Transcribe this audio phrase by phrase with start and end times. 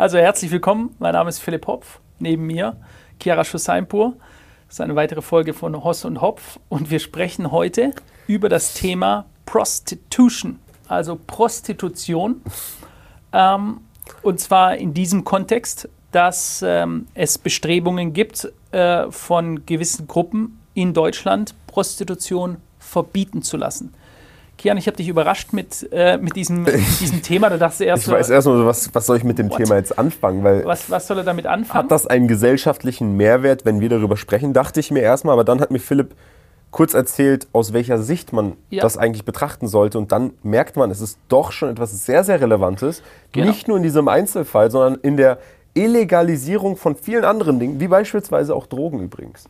[0.00, 0.96] Also herzlich willkommen.
[0.98, 2.00] Mein Name ist Philipp Hopf.
[2.20, 2.78] Neben mir
[3.22, 4.14] Chiara Schusseinpur.
[4.66, 6.58] Das ist eine weitere Folge von Hoss und Hopf.
[6.70, 7.90] Und wir sprechen heute
[8.26, 10.58] über das Thema Prostitution,
[10.88, 12.40] also Prostitution.
[13.34, 13.82] Ähm,
[14.22, 20.94] und zwar in diesem Kontext, dass ähm, es Bestrebungen gibt äh, von gewissen Gruppen in
[20.94, 23.92] Deutschland, Prostitution verbieten zu lassen.
[24.60, 27.48] Kian, ich habe dich überrascht mit, äh, mit, diesem, mit diesem Thema.
[27.48, 29.56] Da dachte erst ich weiß erstmal, was, was soll ich mit dem what?
[29.56, 30.44] Thema jetzt anfangen?
[30.44, 31.84] Weil was, was soll er damit anfangen?
[31.84, 34.52] Hat das einen gesellschaftlichen Mehrwert, wenn wir darüber sprechen?
[34.52, 36.14] Dachte ich mir erstmal, aber dann hat mir Philipp
[36.70, 38.82] kurz erzählt, aus welcher Sicht man ja.
[38.82, 39.96] das eigentlich betrachten sollte.
[39.96, 43.02] Und dann merkt man, es ist doch schon etwas sehr, sehr Relevantes.
[43.32, 43.46] Genau.
[43.46, 45.38] Nicht nur in diesem Einzelfall, sondern in der
[45.72, 49.44] Illegalisierung von vielen anderen Dingen, wie beispielsweise auch Drogen übrigens.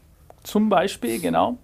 [0.45, 1.57] Zum Beispiel, genau.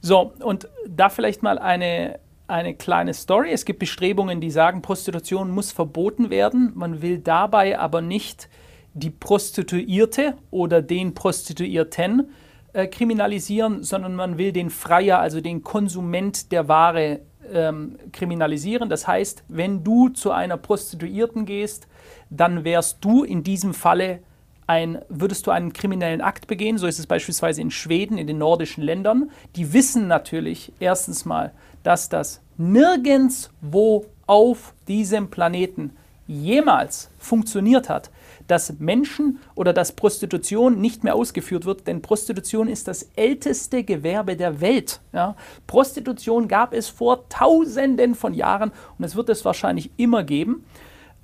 [0.00, 3.50] So, und da vielleicht mal eine, eine kleine Story.
[3.52, 6.72] Es gibt Bestrebungen, die sagen, Prostitution muss verboten werden.
[6.74, 8.48] Man will dabei aber nicht
[8.92, 12.30] die Prostituierte oder den Prostituierten
[12.72, 17.20] äh, kriminalisieren, sondern man will den Freier, also den Konsument der Ware
[17.52, 18.88] ähm, kriminalisieren.
[18.88, 21.88] Das heißt, wenn du zu einer Prostituierten gehst,
[22.30, 24.20] dann wärst du in diesem Falle
[24.66, 28.38] ein, würdest du einen kriminellen Akt begehen, so ist es beispielsweise in Schweden, in den
[28.38, 35.90] nordischen Ländern, die wissen natürlich erstens mal, dass das nirgendwo auf diesem Planeten
[36.26, 38.10] jemals funktioniert hat,
[38.46, 44.36] dass Menschen oder dass Prostitution nicht mehr ausgeführt wird, denn Prostitution ist das älteste Gewerbe
[44.36, 45.00] der Welt.
[45.12, 45.36] Ja.
[45.66, 50.64] Prostitution gab es vor Tausenden von Jahren und es wird es wahrscheinlich immer geben.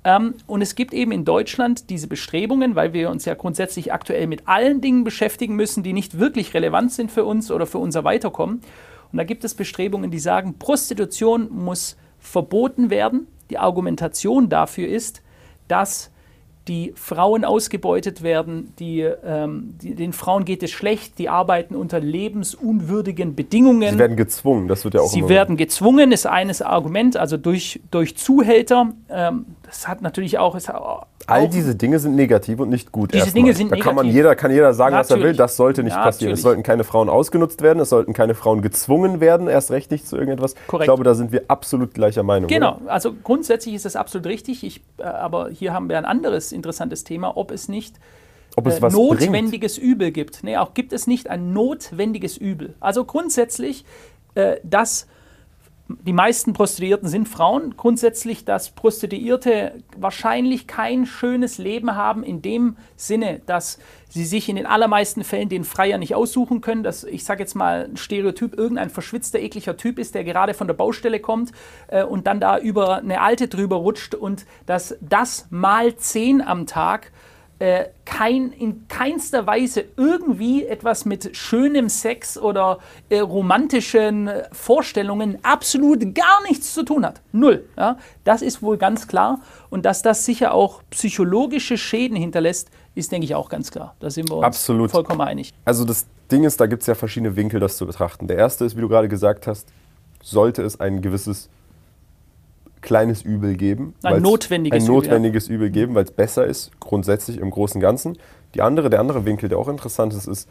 [0.03, 4.27] Ähm, und es gibt eben in Deutschland diese Bestrebungen, weil wir uns ja grundsätzlich aktuell
[4.27, 8.03] mit allen Dingen beschäftigen müssen, die nicht wirklich relevant sind für uns oder für unser
[8.03, 8.61] Weiterkommen.
[9.11, 13.27] Und da gibt es Bestrebungen, die sagen, Prostitution muss verboten werden.
[13.49, 15.21] Die Argumentation dafür ist,
[15.67, 16.10] dass
[16.67, 21.99] die Frauen ausgebeutet werden, die, ähm, die, den Frauen geht es schlecht, die arbeiten unter
[21.99, 23.93] lebensunwürdigen Bedingungen.
[23.93, 25.09] Sie werden gezwungen, das wird ja auch.
[25.09, 28.93] Sie werden gezwungen, ist eines Argument, also durch, durch Zuhälter.
[29.09, 33.13] Ähm, das hat natürlich auch, auch All diese Dinge sind negativ und nicht gut.
[33.13, 33.85] Diese Dinge sind da negativ.
[33.85, 35.09] kann man jeder kann jeder sagen, natürlich.
[35.09, 35.37] was er will.
[35.37, 36.33] Das sollte nicht ja, passieren.
[36.33, 37.79] Es sollten keine Frauen ausgenutzt werden.
[37.79, 39.47] Es sollten keine Frauen gezwungen werden.
[39.47, 40.55] Erst recht nicht zu irgendetwas.
[40.67, 40.83] Korrekt.
[40.83, 42.49] Ich glaube, da sind wir absolut gleicher Meinung.
[42.49, 42.79] Genau.
[42.83, 42.91] Oder?
[42.91, 44.63] Also grundsätzlich ist das absolut richtig.
[44.63, 47.99] Ich, äh, aber hier haben wir ein anderes interessantes Thema, ob es nicht
[48.55, 49.91] ob es äh, notwendiges bringt.
[49.91, 50.43] Übel gibt.
[50.43, 52.75] Nee, auch gibt es nicht ein notwendiges Übel.
[52.79, 53.85] Also grundsätzlich,
[54.35, 55.07] äh, dass
[56.01, 57.75] die meisten Prostituierten sind Frauen.
[57.77, 63.79] Grundsätzlich, dass Prostituierte wahrscheinlich kein schönes Leben haben, in dem Sinne, dass
[64.09, 66.83] sie sich in den allermeisten Fällen den Freier nicht aussuchen können.
[66.83, 70.67] Dass, ich sage jetzt mal, ein Stereotyp, irgendein verschwitzter, ekliger Typ ist, der gerade von
[70.67, 71.51] der Baustelle kommt
[71.87, 76.67] äh, und dann da über eine alte drüber rutscht und dass das mal zehn am
[76.67, 77.11] Tag
[77.61, 82.79] äh, kein, in keinster Weise irgendwie etwas mit schönem Sex oder
[83.09, 87.21] äh, romantischen Vorstellungen absolut gar nichts zu tun hat.
[87.31, 87.65] Null.
[87.77, 87.99] Ja?
[88.23, 89.41] Das ist wohl ganz klar.
[89.69, 93.95] Und dass das sicher auch psychologische Schäden hinterlässt, ist, denke ich, auch ganz klar.
[93.99, 94.89] Da sind wir uns absolut.
[94.89, 95.53] vollkommen einig.
[95.63, 98.27] Also das Ding ist, da gibt es ja verschiedene Winkel, das zu betrachten.
[98.27, 99.67] Der erste ist, wie du gerade gesagt hast,
[100.23, 101.47] sollte es ein gewisses
[102.81, 103.93] kleines Übel geben.
[104.03, 105.67] Ein notwendiges, ein notwendiges Übel.
[105.67, 108.17] Übel geben, weil es besser ist, grundsätzlich im Großen und Ganzen.
[108.55, 110.49] Die andere, der andere Winkel, der auch interessant ist, ist,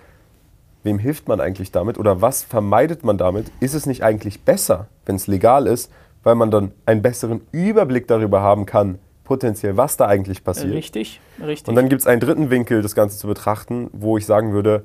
[0.83, 3.51] wem hilft man eigentlich damit oder was vermeidet man damit?
[3.61, 5.91] Ist es nicht eigentlich besser, wenn es legal ist,
[6.23, 10.73] weil man dann einen besseren Überblick darüber haben kann, potenziell, was da eigentlich passiert?
[10.73, 11.69] Richtig, richtig.
[11.69, 14.85] Und dann gibt es einen dritten Winkel, das Ganze zu betrachten, wo ich sagen würde,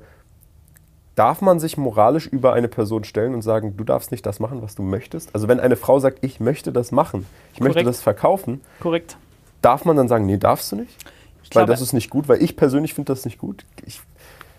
[1.16, 4.60] Darf man sich moralisch über eine Person stellen und sagen, du darfst nicht das machen,
[4.60, 5.34] was du möchtest?
[5.34, 7.76] Also wenn eine Frau sagt, ich möchte das machen, ich Korrekt.
[7.76, 9.16] möchte das verkaufen, Korrekt.
[9.62, 10.94] darf man dann sagen, nee, darfst du nicht?
[11.42, 13.64] Ich weil glaube, das ist nicht gut, weil ich persönlich finde das nicht gut.
[13.86, 14.02] Ich,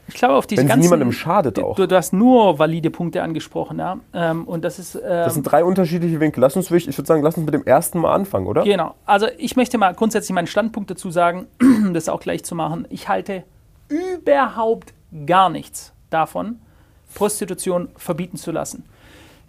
[0.07, 1.75] ich glaube, auf diese Wenn ganzen, es niemandem schadet auch.
[1.75, 4.00] Du, du, hast nur valide Punkte angesprochen, ja.
[4.16, 4.96] Ähm, und das ist.
[4.96, 6.41] Ähm, das sind drei unterschiedliche Winkel.
[6.41, 8.63] Lass uns, ich würde sagen, lass uns mit dem ersten mal anfangen, oder?
[8.63, 8.96] Genau.
[9.06, 11.46] Also ich möchte mal grundsätzlich meinen Standpunkt dazu sagen,
[11.94, 12.87] das auch gleich zu machen.
[12.90, 13.43] Ich halte
[13.90, 14.96] überhaupt
[15.28, 16.59] gar nichts davon,
[17.13, 18.85] Prostitution verbieten zu lassen.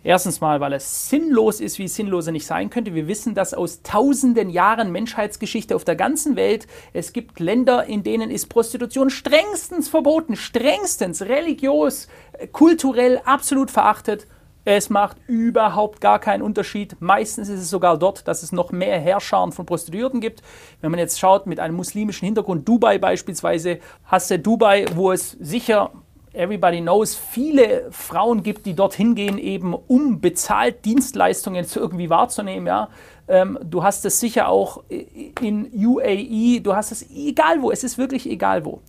[0.04, 2.94] Erstens mal, weil es sinnlos ist, wie es sinnloser nicht sein könnte.
[2.94, 6.68] Wir wissen das aus tausenden Jahren Menschheitsgeschichte auf der ganzen Welt.
[6.92, 12.06] Es gibt Länder, in denen ist Prostitution strengstens verboten, strengstens, religiös,
[12.52, 14.28] kulturell absolut verachtet.
[14.64, 16.94] Es macht überhaupt gar keinen Unterschied.
[17.00, 20.42] Meistens ist es sogar dort, dass es noch mehr Herrscharen von Prostituierten gibt.
[20.80, 25.32] Wenn man jetzt schaut mit einem muslimischen Hintergrund, Dubai beispielsweise, hast du Dubai, wo es
[25.40, 25.90] sicher
[26.38, 32.66] everybody knows, viele Frauen gibt, die dorthin gehen, eben um bezahlt Dienstleistungen irgendwie wahrzunehmen.
[32.66, 32.88] Ja.
[33.26, 37.98] Ähm, du hast es sicher auch in UAE, du hast es egal wo, es ist
[37.98, 38.80] wirklich egal wo.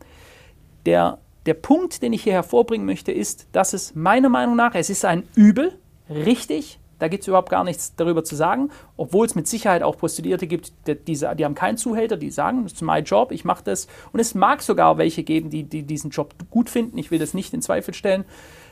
[0.86, 4.90] Der, der Punkt, den ich hier hervorbringen möchte, ist, dass es meiner Meinung nach, es
[4.90, 5.78] ist ein Übel,
[6.10, 9.98] richtig, da gibt es überhaupt gar nichts darüber zu sagen, obwohl es mit Sicherheit auch
[9.98, 13.46] Prostituierte gibt, die, die, die haben keinen Zuhälter, die sagen, das ist mein Job, ich
[13.46, 13.88] mache das.
[14.12, 16.98] Und es mag sogar welche geben, die, die diesen Job gut finden.
[16.98, 18.26] Ich will das nicht in Zweifel stellen.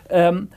[0.10, 0.50] Ähm,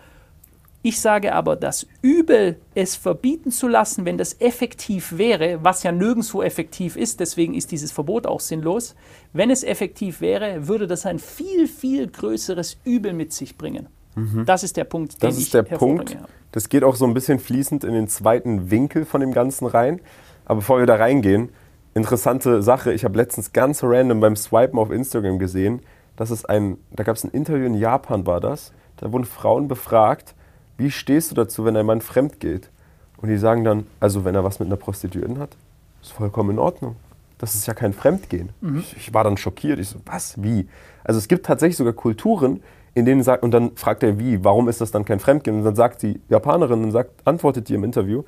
[0.83, 5.93] ich sage aber, das Übel, es verbieten zu lassen, wenn das effektiv wäre, was ja
[5.93, 8.95] nirgendwo effektiv ist, deswegen ist dieses Verbot auch sinnlos,
[9.35, 13.89] wenn es effektiv wäre, würde das ein viel, viel größeres Übel mit sich bringen.
[14.15, 14.45] Mhm.
[14.47, 16.17] Das ist der Punkt, den das ist ich der Punkt.
[16.53, 20.01] Das geht auch so ein bisschen fließend in den zweiten Winkel von dem Ganzen rein.
[20.45, 21.51] Aber bevor wir da reingehen,
[21.95, 22.93] interessante Sache.
[22.93, 25.81] Ich habe letztens ganz random beim Swipen auf Instagram gesehen,
[26.17, 28.73] dass es ein, da gab es ein Interview in Japan, war das.
[28.97, 30.35] Da wurden Frauen befragt,
[30.77, 32.71] wie stehst du dazu, wenn ein Mann fremd geht?
[33.19, 35.57] Und die sagen dann, also wenn er was mit einer Prostituierten hat,
[36.03, 36.97] ist vollkommen in Ordnung.
[37.39, 38.51] Das ist ja kein Fremdgehen.
[38.61, 38.79] Mhm.
[38.79, 39.79] Ich, ich war dann schockiert.
[39.79, 40.69] Ich so, was, wie?
[41.05, 42.63] Also es gibt tatsächlich sogar Kulturen,
[42.95, 45.59] in denen sagt, und dann fragt er, wie, warum ist das dann kein Fremdgehen?
[45.59, 48.25] Und dann sagt die Japanerin und sagt, antwortet die im Interview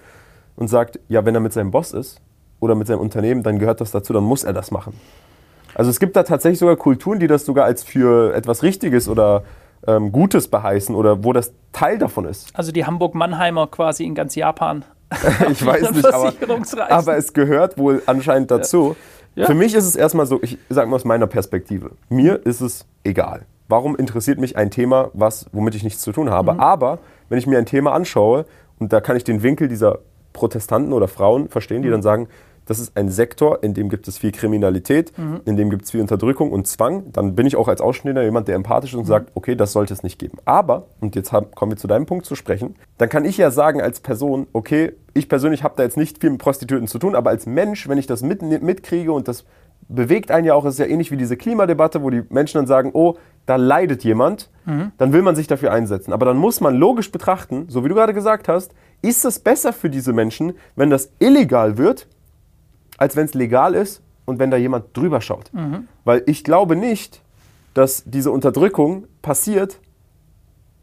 [0.57, 2.21] und sagt, ja, wenn er mit seinem Boss ist
[2.61, 4.95] oder mit seinem Unternehmen, dann gehört das dazu, dann muss er das machen.
[5.75, 9.43] Also es gibt da tatsächlich sogar Kulturen, die das sogar als für etwas Richtiges oder
[9.87, 12.51] ähm, Gutes beheißen oder wo das Teil davon ist.
[12.55, 14.85] Also die Hamburg-Mannheimer quasi in ganz Japan.
[15.51, 16.33] ich weiß nicht, aber,
[16.89, 18.97] aber, es gehört wohl anscheinend dazu.
[19.35, 19.43] Ja.
[19.43, 19.47] Ja.
[19.47, 22.87] Für mich ist es erstmal so, ich sage mal aus meiner Perspektive, mir ist es
[23.03, 23.47] egal.
[23.73, 26.53] Warum interessiert mich ein Thema, was, womit ich nichts zu tun habe?
[26.53, 26.61] Mhm.
[26.61, 26.99] Aber
[27.31, 28.45] wenn ich mir ein Thema anschaue,
[28.79, 30.01] und da kann ich den Winkel dieser
[30.35, 31.93] Protestanten oder Frauen verstehen, die mhm.
[31.93, 32.29] dann sagen,
[32.67, 35.41] das ist ein Sektor, in dem gibt es viel Kriminalität, mhm.
[35.47, 38.47] in dem gibt es viel Unterdrückung und Zwang, dann bin ich auch als Ausstehender jemand,
[38.47, 39.09] der empathisch ist und mhm.
[39.09, 40.37] sagt, okay, das sollte es nicht geben.
[40.45, 43.51] Aber, und jetzt haben, kommen wir zu deinem Punkt zu sprechen, dann kann ich ja
[43.51, 47.15] sagen als Person, okay, ich persönlich habe da jetzt nicht viel mit Prostituierten zu tun,
[47.15, 49.47] aber als Mensch, wenn ich das mit, mitkriege und das
[49.89, 52.91] bewegt einen ja auch, ist ja ähnlich wie diese Klimadebatte, wo die Menschen dann sagen,
[52.95, 53.17] oh,
[53.47, 54.93] da leidet jemand, mhm.
[54.99, 56.13] dann will man sich dafür einsetzen.
[56.13, 58.73] Aber dann muss man logisch betrachten, so wie du gerade gesagt hast,
[59.03, 62.07] ist es besser für diese Menschen, wenn das illegal wird,
[62.99, 65.53] als wenn es legal ist und wenn da jemand drüber schaut.
[65.53, 65.89] Mhm.
[66.05, 67.21] Weil ich glaube nicht,
[67.75, 69.81] dass diese Unterdrückung passiert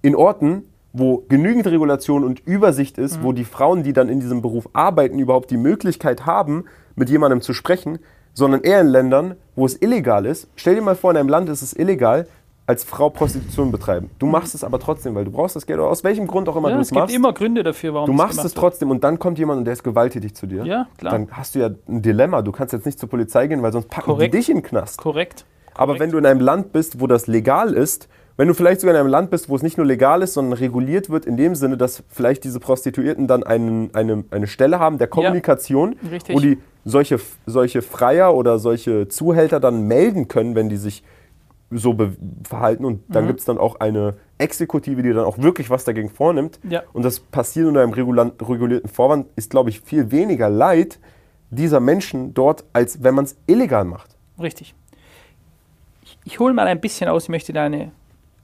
[0.01, 3.23] in Orten, wo genügend Regulation und Übersicht ist, mhm.
[3.23, 6.65] wo die Frauen, die dann in diesem Beruf arbeiten, überhaupt die Möglichkeit haben,
[6.95, 7.99] mit jemandem zu sprechen,
[8.33, 10.49] sondern eher in Ländern, wo es illegal ist.
[10.55, 12.27] Stell dir mal vor, in einem Land ist es illegal,
[12.69, 14.11] als Frau Prostitution betreiben.
[14.19, 16.55] Du machst es aber trotzdem, weil du brauchst das Geld oder aus welchem Grund auch
[16.55, 17.09] immer ja, du es machst.
[17.09, 19.65] Es gibt immer Gründe dafür, warum du machst es trotzdem und dann kommt jemand und
[19.65, 20.63] der ist gewalttätig zu dir.
[20.65, 21.13] Ja, klar.
[21.13, 22.43] Dann hast du ja ein Dilemma.
[22.43, 24.35] Du kannst jetzt nicht zur Polizei gehen, weil sonst packen Korrekt.
[24.35, 24.99] die dich in den Knast.
[24.99, 25.45] Korrekt.
[25.73, 28.07] Aber wenn du in einem Land bist, wo das legal ist,
[28.37, 30.53] wenn du vielleicht sogar in einem Land bist, wo es nicht nur legal ist, sondern
[30.59, 34.99] reguliert wird in dem Sinne, dass vielleicht diese Prostituierten dann einen, eine, eine Stelle haben
[34.99, 40.69] der Kommunikation, ja, wo die solche, solche Freier oder solche Zuhälter dann melden können, wenn
[40.69, 41.03] die sich
[41.71, 41.95] so
[42.43, 43.27] verhalten und dann mhm.
[43.27, 46.59] gibt es dann auch eine Exekutive, die dann auch wirklich was dagegen vornimmt.
[46.67, 46.83] Ja.
[46.93, 50.99] Und das passiert unter einem regulierten Vorwand ist, glaube ich, viel weniger Leid
[51.51, 54.15] dieser Menschen dort, als wenn man es illegal macht.
[54.39, 54.73] Richtig.
[56.03, 57.91] Ich, ich hole mal ein bisschen aus, ich möchte da eine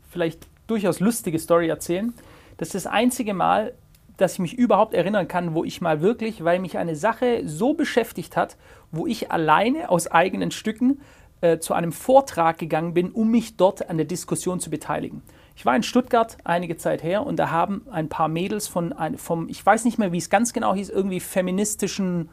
[0.10, 2.14] vielleicht durchaus lustige Story erzählen.
[2.58, 3.74] Das ist das einzige Mal,
[4.18, 7.74] dass ich mich überhaupt erinnern kann, wo ich mal wirklich, weil mich eine Sache so
[7.74, 8.56] beschäftigt hat,
[8.92, 11.02] wo ich alleine aus eigenen Stücken
[11.46, 15.22] äh, zu einem Vortrag gegangen bin, um mich dort an der Diskussion zu beteiligen.
[15.56, 19.18] Ich war in Stuttgart einige Zeit her und da haben ein paar Mädels von ein,
[19.18, 22.30] vom, ich weiß nicht mehr, wie es ganz genau hieß, irgendwie feministischen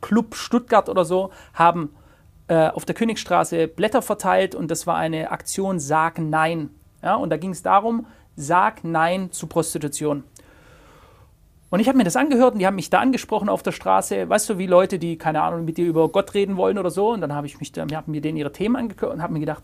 [0.00, 1.90] Club Stuttgart oder so, haben
[2.48, 6.70] äh, auf der Königstraße Blätter verteilt und das war eine Aktion Sag Nein.
[7.02, 10.24] Ja, und da ging es darum, Sag Nein zu Prostitution.
[11.72, 14.28] Und ich habe mir das angehört und die haben mich da angesprochen auf der Straße,
[14.28, 17.12] weißt du, wie Leute, die, keine Ahnung, mit dir über Gott reden wollen oder so.
[17.12, 19.62] Und dann habe ich mich, hab mir denen ihre Themen angehört und habe mir gedacht,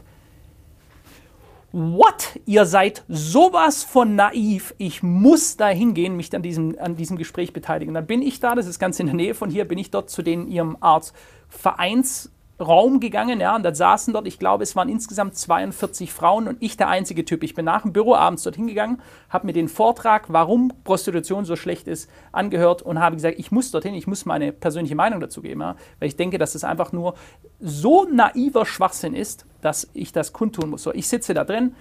[1.71, 2.41] what?
[2.47, 4.75] Ihr seid sowas von naiv.
[4.79, 7.93] Ich muss da hingehen, mich an diesem, an diesem Gespräch beteiligen.
[7.93, 10.09] Dann bin ich da, das ist ganz in der Nähe von hier, bin ich dort
[10.09, 11.13] zu den ihrem Art
[11.51, 16.49] Vereins Raum gegangen, ja, und da saßen dort, ich glaube, es waren insgesamt 42 Frauen
[16.49, 17.45] und ich der einzige Typ.
[17.45, 21.55] Ich bin nach dem Büro abends dorthin gegangen, habe mir den Vortrag, warum Prostitution so
[21.55, 25.41] schlecht ist, angehört und habe gesagt, ich muss dorthin, ich muss meine persönliche Meinung dazu
[25.41, 27.15] geben, ja, weil ich denke, dass es einfach nur
[27.61, 30.83] so naiver Schwachsinn ist, dass ich das kundtun muss.
[30.83, 31.75] So, ich sitze da drin,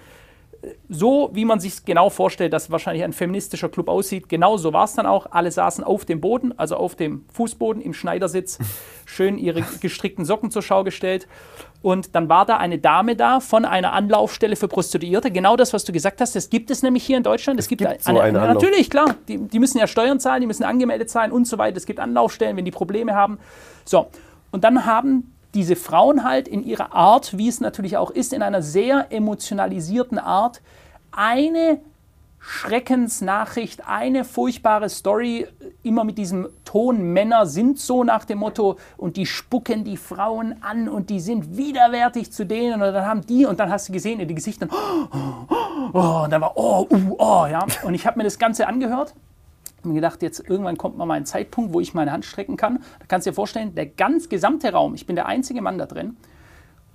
[0.88, 4.28] so, wie man sich genau vorstellt, dass wahrscheinlich ein feministischer Club aussieht.
[4.28, 5.26] Genau so war es dann auch.
[5.30, 8.58] Alle saßen auf dem Boden, also auf dem Fußboden im Schneidersitz,
[9.06, 11.28] schön ihre gestrickten Socken zur Schau gestellt.
[11.80, 15.30] Und dann war da eine Dame da von einer Anlaufstelle für Prostituierte.
[15.30, 17.60] Genau das, was du gesagt hast, das gibt es nämlich hier in Deutschland.
[17.60, 19.14] Es, es gibt, gibt eine, so eine Anlauf natürlich, klar.
[19.28, 21.76] Die, die müssen ja Steuern zahlen, die müssen angemeldet sein und so weiter.
[21.76, 23.38] Es gibt Anlaufstellen, wenn die Probleme haben.
[23.84, 24.08] So,
[24.50, 28.42] und dann haben diese Frauen halt in ihrer Art, wie es natürlich auch ist, in
[28.42, 30.60] einer sehr emotionalisierten Art,
[31.10, 31.80] eine
[32.40, 35.46] Schreckensnachricht, eine furchtbare Story,
[35.82, 40.56] immer mit diesem Ton, Männer sind so nach dem Motto und die spucken die Frauen
[40.62, 43.92] an und die sind widerwärtig zu denen und dann haben die und dann hast du
[43.92, 44.68] gesehen in die Gesichter
[45.92, 47.66] oh, und dann war oh, uh, oh, ja.
[47.82, 49.14] Und ich habe mir das Ganze angehört
[49.84, 52.78] und gedacht, jetzt irgendwann kommt mal ein Zeitpunkt, wo ich meine Hand strecken kann.
[52.98, 55.86] Da kannst du dir vorstellen, der ganz gesamte Raum, ich bin der einzige Mann da
[55.86, 56.16] drin,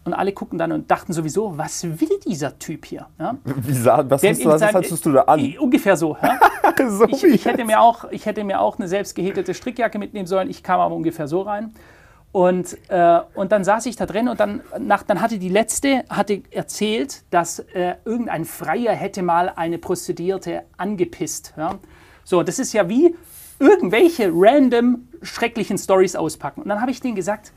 [0.05, 3.07] und alle gucken dann und dachten sowieso, was will dieser Typ hier?
[3.19, 3.37] Ja?
[3.45, 5.39] Wie sah, was, hast du, was hattest du da an?
[5.39, 6.17] Äh, ungefähr so.
[6.21, 6.39] Ja?
[6.89, 10.27] so ich, ich, hätte mir auch, ich hätte mir auch eine selbst gehäkelte Strickjacke mitnehmen
[10.27, 10.49] sollen.
[10.49, 11.73] Ich kam aber ungefähr so rein.
[12.33, 16.03] Und, äh, und dann saß ich da drin und dann, nach, dann hatte die letzte
[16.09, 21.53] hatte erzählt, dass äh, irgendein Freier hätte mal eine Prostituierte angepisst.
[21.55, 21.75] Ja?
[22.23, 23.15] So, das ist ja wie
[23.59, 26.61] irgendwelche random schrecklichen Stories auspacken.
[26.61, 27.51] Und dann habe ich denen gesagt,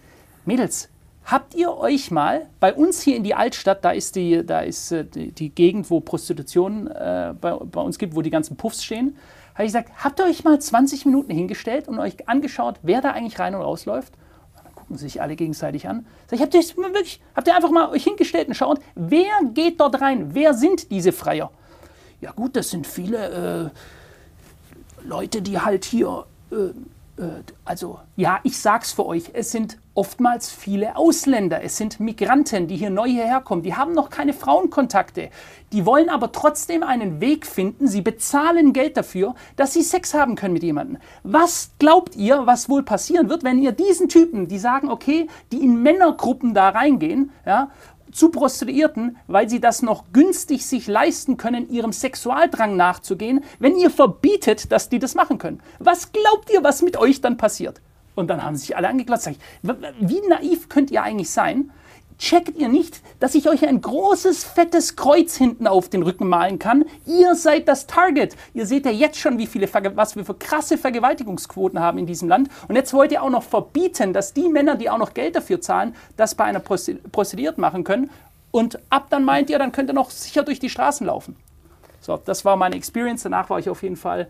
[0.45, 0.89] Mädels,
[1.27, 4.93] Habt ihr euch mal bei uns hier in die Altstadt, da ist die, da ist,
[4.93, 8.85] äh, die, die Gegend, wo Prostitution äh, bei, bei, uns gibt, wo die ganzen Puffs
[8.85, 9.17] stehen,
[9.55, 13.11] habe ich gesagt, habt ihr euch mal 20 Minuten hingestellt und euch angeschaut, wer da
[13.11, 14.13] eigentlich rein und rausläuft?
[14.57, 16.07] Und dann gucken sich alle gegenseitig an.
[16.29, 19.81] Sag ich, habt ihr, wirklich, habt ihr einfach mal euch hingestellt und schaut, wer geht
[19.81, 20.33] dort rein?
[20.33, 21.51] Wer sind diese Freier?
[22.21, 23.79] Ja gut, das sind viele äh,
[25.07, 26.27] Leute, die halt hier...
[26.51, 26.73] Äh,
[27.19, 32.67] äh, also ja, ich sag's für euch, es sind oftmals viele Ausländer, es sind Migranten,
[32.67, 35.31] die hier neu hierher kommen, die haben noch keine Frauenkontakte,
[35.73, 40.35] die wollen aber trotzdem einen Weg finden, sie bezahlen Geld dafür, dass sie Sex haben
[40.35, 40.99] können mit jemandem.
[41.23, 45.65] Was glaubt ihr, was wohl passieren wird, wenn ihr diesen Typen, die sagen, okay, die
[45.65, 47.71] in Männergruppen da reingehen, ja,
[48.13, 53.91] zu Prostituierten, weil sie das noch günstig sich leisten können, ihrem Sexualdrang nachzugehen, wenn ihr
[53.91, 55.61] verbietet, dass die das machen können.
[55.79, 57.81] Was glaubt ihr, was mit euch dann passiert?
[58.15, 59.31] Und dann haben sich alle angeklotzt.
[59.63, 61.71] Wie naiv könnt ihr eigentlich sein?
[62.19, 66.59] Checkt ihr nicht, dass ich euch ein großes, fettes Kreuz hinten auf den Rücken malen
[66.59, 66.85] kann?
[67.07, 68.37] Ihr seid das Target.
[68.55, 72.29] Ihr seht ja jetzt schon, wie viele, was wir für krasse Vergewaltigungsquoten haben in diesem
[72.29, 72.49] Land.
[72.69, 75.61] Und jetzt wollt ihr auch noch verbieten, dass die Männer, die auch noch Geld dafür
[75.61, 78.11] zahlen, das bei einer Prostituiert machen können.
[78.51, 81.37] Und ab dann meint ihr, dann könnt ihr noch sicher durch die Straßen laufen.
[82.01, 83.25] So, das war meine Experience.
[83.25, 84.29] Danach war ich auf jeden Fall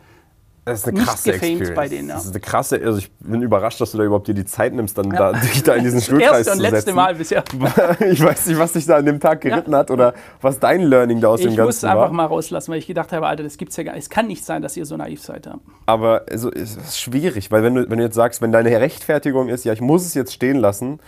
[0.67, 1.75] das ist eine krasse Experience.
[1.77, 2.09] bei denen.
[2.09, 2.17] Ja.
[2.17, 4.75] Das ist eine krasse, also ich bin überrascht, dass du da überhaupt dir die Zeit
[4.75, 5.31] nimmst, dann ja.
[5.31, 7.45] da, dich da in diesen Stuhlkreis Erste und zu letzte Mal bisher.
[8.11, 9.79] ich weiß nicht, was dich da an dem Tag geritten ja.
[9.79, 11.65] hat oder was dein Learning da aus ich dem Ganzen war.
[11.69, 14.03] Ich musste einfach mal rauslassen, weil ich gedacht habe, Alter, das gibt's ja gar nicht.
[14.03, 15.47] Es kann nicht sein, dass ihr so naiv seid.
[15.47, 15.61] Ja.
[15.87, 19.49] Aber also, es ist schwierig, weil wenn du, wenn du jetzt sagst, wenn deine Rechtfertigung
[19.49, 20.99] ist, ja, ich muss es jetzt stehen lassen,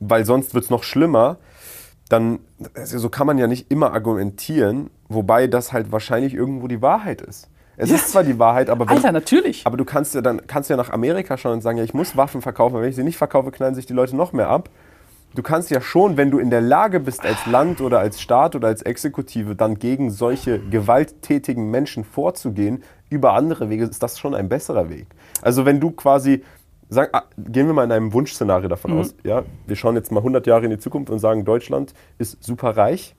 [0.00, 1.36] weil sonst wird es noch schlimmer,
[2.08, 2.38] dann
[2.72, 7.20] also, so kann man ja nicht immer argumentieren, wobei das halt wahrscheinlich irgendwo die Wahrheit
[7.20, 7.50] ist.
[7.76, 7.96] Es ja.
[7.96, 9.66] ist zwar die Wahrheit, aber wenn, Alter, natürlich.
[9.66, 12.16] Aber du kannst ja dann kannst ja nach Amerika schauen und sagen, ja, ich muss
[12.16, 14.70] Waffen verkaufen, wenn ich sie nicht verkaufe, knallen sich die Leute noch mehr ab.
[15.34, 18.54] Du kannst ja schon, wenn du in der Lage bist, als Land oder als Staat
[18.54, 24.34] oder als Exekutive dann gegen solche gewalttätigen Menschen vorzugehen, über andere Wege, ist das schon
[24.34, 25.06] ein besserer Weg.
[25.42, 26.44] Also wenn du quasi,
[26.88, 29.00] sag, ah, gehen wir mal in einem Wunschszenario davon mhm.
[29.00, 32.42] aus, ja, wir schauen jetzt mal 100 Jahre in die Zukunft und sagen, Deutschland ist
[32.42, 33.16] super reich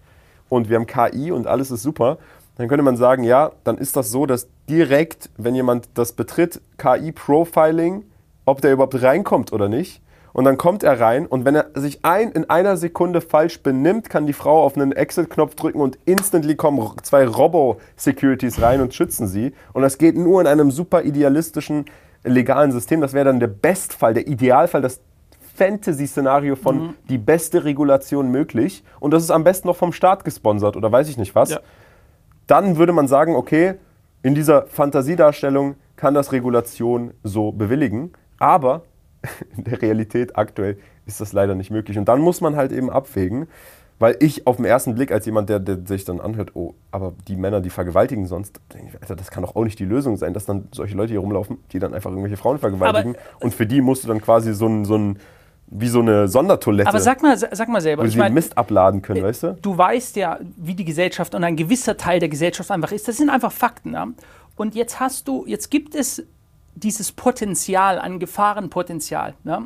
[0.48, 2.18] und wir haben KI und alles ist super
[2.56, 6.62] dann könnte man sagen, ja, dann ist das so, dass direkt, wenn jemand das betritt,
[6.78, 8.04] KI-Profiling,
[8.46, 10.02] ob der überhaupt reinkommt oder nicht.
[10.32, 14.10] Und dann kommt er rein und wenn er sich ein, in einer Sekunde falsch benimmt,
[14.10, 19.28] kann die Frau auf einen Exit-Knopf drücken und instantly kommen zwei Robo-Securities rein und schützen
[19.28, 19.54] sie.
[19.72, 21.86] Und das geht nur in einem super idealistischen,
[22.26, 23.00] legalen System.
[23.00, 25.00] Das wäre dann der Bestfall, der Idealfall, das
[25.56, 26.94] Fantasy-Szenario von mhm.
[27.08, 28.84] die beste Regulation möglich.
[29.00, 31.52] Und das ist am besten noch vom Staat gesponsert oder weiß ich nicht was.
[31.52, 31.60] Ja
[32.48, 33.75] dann würde man sagen, okay,
[34.22, 38.84] in dieser Fantasiedarstellung kann das Regulation so bewilligen, aber
[39.58, 41.98] in der Realität aktuell ist das leider nicht möglich.
[41.98, 43.48] Und dann muss man halt eben abwägen,
[43.98, 47.14] weil ich auf den ersten Blick als jemand, der, der sich dann anhört, oh, aber
[47.28, 48.60] die Männer, die vergewaltigen sonst,
[49.00, 51.60] Alter, das kann doch auch nicht die Lösung sein, dass dann solche Leute hier rumlaufen,
[51.72, 53.16] die dann einfach irgendwelche Frauen vergewaltigen.
[53.16, 55.20] Aber, und für die musst du dann quasi so ein, so ein
[55.68, 56.88] wie so eine Sondertoilette.
[56.88, 58.04] Aber sag mal, sag mal selber.
[58.04, 59.58] Wo sie mein, Mist abladen können, weißt du?
[59.62, 63.08] Du weißt ja, wie die Gesellschaft und ein gewisser Teil der Gesellschaft einfach ist.
[63.08, 63.94] Das sind einfach Fakten.
[63.94, 64.08] Ja?
[64.56, 66.24] Und jetzt hast du, jetzt gibt es
[66.76, 69.34] dieses Potenzial, ein Gefahrenpotenzial.
[69.44, 69.64] Ja?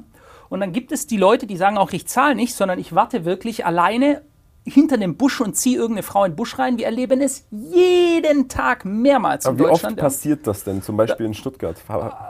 [0.48, 3.25] Und dann gibt es die Leute, die sagen auch, ich zahle nicht, sondern ich warte
[3.25, 4.22] wirklich alleine
[4.69, 6.77] hinter dem Busch und ziehe irgendeine Frau in den Busch rein.
[6.77, 9.97] Wir erleben es jeden Tag mehrmals Aber in wie Deutschland.
[9.97, 11.77] oft passiert das denn, zum Beispiel in Stuttgart?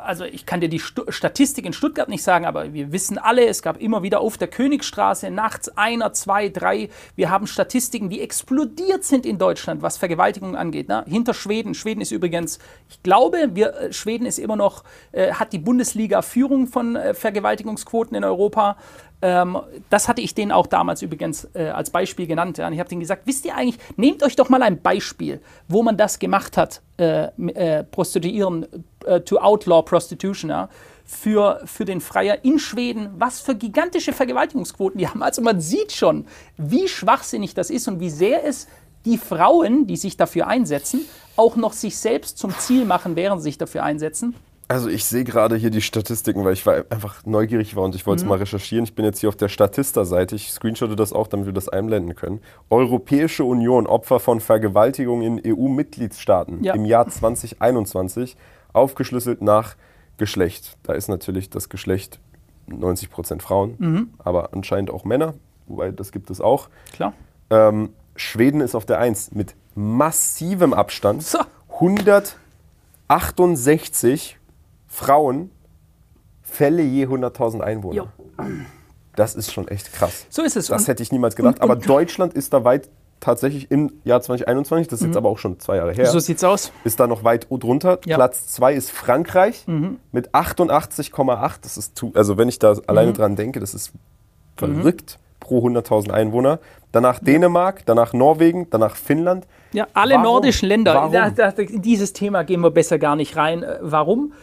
[0.03, 3.45] Also ich kann dir die Stu Statistik in Stuttgart nicht sagen, aber wir wissen alle,
[3.47, 6.89] es gab immer wieder auf der Königstraße nachts einer, zwei, drei.
[7.15, 10.87] Wir haben Statistiken, die explodiert sind in Deutschland, was Vergewaltigung angeht.
[10.87, 11.03] Ne?
[11.07, 11.73] Hinter Schweden.
[11.73, 16.21] Schweden ist übrigens, ich glaube, wir, äh, Schweden ist immer noch, äh, hat die Bundesliga
[16.21, 18.77] Führung von äh, Vergewaltigungsquoten in Europa.
[19.21, 19.57] Ähm,
[19.89, 22.57] das hatte ich denen auch damals übrigens äh, als Beispiel genannt.
[22.57, 22.67] Ja.
[22.67, 25.83] Und ich habe denen gesagt, wisst ihr eigentlich, nehmt euch doch mal ein Beispiel, wo
[25.83, 28.65] man das gemacht hat, äh, äh, Prostituieren,
[29.05, 30.69] äh, to outlaw prostitution, ja,
[31.03, 35.23] für, für den Freier in Schweden, was für gigantische Vergewaltigungsquoten die haben.
[35.23, 36.25] Also man sieht schon,
[36.57, 38.67] wie schwachsinnig das ist und wie sehr es
[39.05, 41.01] die Frauen, die sich dafür einsetzen,
[41.35, 44.35] auch noch sich selbst zum Ziel machen, während sie sich dafür einsetzen.
[44.69, 48.05] Also ich sehe gerade hier die Statistiken, weil ich war einfach neugierig war und ich
[48.05, 48.29] wollte es mhm.
[48.29, 48.83] mal recherchieren.
[48.83, 50.35] Ich bin jetzt hier auf der Statista-Seite.
[50.35, 52.39] Ich screenshotte das auch, damit wir das einblenden können.
[52.69, 56.75] Europäische Union, Opfer von Vergewaltigung in EU-Mitgliedstaaten ja.
[56.75, 58.37] im Jahr 2021,
[58.71, 59.75] aufgeschlüsselt nach
[60.17, 60.77] Geschlecht.
[60.83, 62.19] Da ist natürlich das Geschlecht
[62.69, 64.13] 90% Frauen, mhm.
[64.19, 65.33] aber anscheinend auch Männer,
[65.65, 66.69] wobei das gibt es auch.
[66.93, 67.13] Klar.
[67.49, 71.23] Ähm, Schweden ist auf der 1 mit massivem Abstand.
[71.23, 71.39] So.
[71.73, 74.38] 168
[74.89, 75.51] Frauen
[76.41, 77.95] Fälle je 100.000 Einwohner.
[77.95, 78.07] Jo.
[79.15, 80.25] Das ist schon echt krass.
[80.29, 80.67] So ist es.
[80.67, 81.55] Das und, hätte ich niemals gedacht.
[81.55, 85.09] Und, und, aber Deutschland ist da weit tatsächlich im Jahr 2021, das ist mhm.
[85.09, 86.05] jetzt aber auch schon zwei Jahre her.
[86.05, 86.71] So sieht's aus.
[86.83, 87.99] Ist da noch weit drunter.
[88.05, 88.15] Ja.
[88.15, 89.99] Platz zwei ist Frankreich mhm.
[90.11, 91.55] mit 88,8.
[91.61, 93.15] Das ist zu, also wenn ich da alleine mhm.
[93.15, 93.91] dran denke, das ist
[94.55, 96.59] verrückt pro 100.000 Einwohner.
[96.91, 99.45] Danach Dänemark, danach Norwegen, danach Finnland.
[99.73, 100.23] Ja, alle Warum?
[100.23, 101.09] nordischen Länder.
[101.11, 103.63] Da, da, in dieses Thema gehen wir besser gar nicht rein.
[103.63, 104.33] Äh, warum?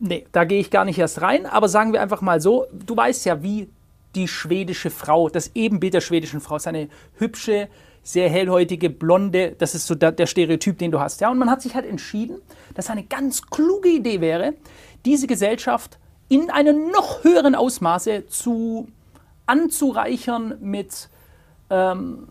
[0.00, 1.46] Nee, da gehe ich gar nicht erst rein.
[1.46, 3.68] Aber sagen wir einfach mal so, du weißt ja, wie
[4.14, 6.88] die schwedische Frau, das Ebenbild der schwedischen Frau ist eine
[7.18, 7.68] hübsche,
[8.02, 11.20] sehr hellhäutige, blonde, das ist so der, der Stereotyp, den du hast.
[11.20, 11.30] Ja?
[11.30, 12.40] Und man hat sich halt entschieden,
[12.74, 14.54] dass eine ganz kluge Idee wäre,
[15.04, 18.88] diese Gesellschaft in einem noch höheren Ausmaße zu
[19.46, 21.10] anzureichern mit
[21.68, 22.28] ähm,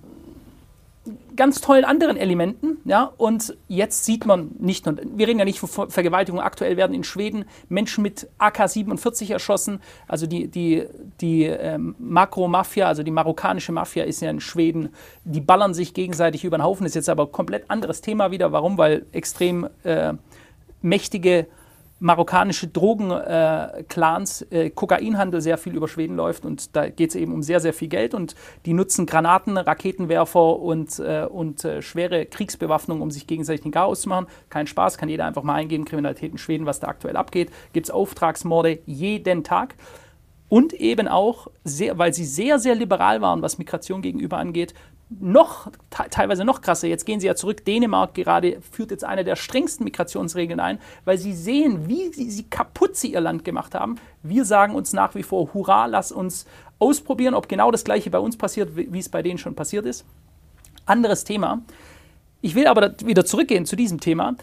[1.39, 2.79] ganz tollen anderen Elementen.
[2.83, 3.13] Ja?
[3.15, 7.05] Und jetzt sieht man nicht nur, wir reden ja nicht von Vergewaltigung, aktuell werden in
[7.05, 9.79] Schweden Menschen mit AK-47 erschossen.
[10.05, 10.85] Also die, die,
[11.21, 14.89] die ähm, Makro-Mafia, also die marokkanische Mafia ist ja in Schweden,
[15.23, 16.83] die ballern sich gegenseitig über den Haufen.
[16.83, 18.51] Das ist jetzt aber ein komplett anderes Thema wieder.
[18.51, 18.77] Warum?
[18.77, 20.15] Weil extrem äh,
[20.81, 21.47] mächtige
[21.99, 27.33] marokkanische Drogenclans, äh, äh, Kokainhandel sehr viel über Schweden läuft und da geht es eben
[27.33, 28.35] um sehr, sehr viel Geld und
[28.65, 34.01] die nutzen Granaten, Raketenwerfer und, äh, und äh, schwere Kriegsbewaffnung, um sich gegenseitig den Chaos
[34.01, 34.27] zu machen.
[34.49, 37.51] Kein Spaß, kann jeder einfach mal eingeben, Kriminalität in Schweden, was da aktuell abgeht.
[37.73, 39.75] Gibt es Auftragsmorde jeden Tag.
[40.47, 44.73] Und eben auch, sehr, weil sie sehr, sehr liberal waren, was Migration gegenüber angeht,
[45.09, 49.35] noch, teilweise noch krasser, jetzt gehen sie ja zurück, Dänemark gerade führt jetzt eine der
[49.35, 53.95] strengsten Migrationsregeln ein, weil sie sehen, wie sie, sie kaputt sie ihr Land gemacht haben.
[54.21, 56.45] Wir sagen uns nach wie vor, hurra, lass uns
[56.77, 59.85] ausprobieren, ob genau das gleiche bei uns passiert, wie, wie es bei denen schon passiert
[59.85, 60.05] ist.
[60.85, 61.61] Anderes Thema.
[62.41, 64.35] Ich will aber wieder zurückgehen zu diesem Thema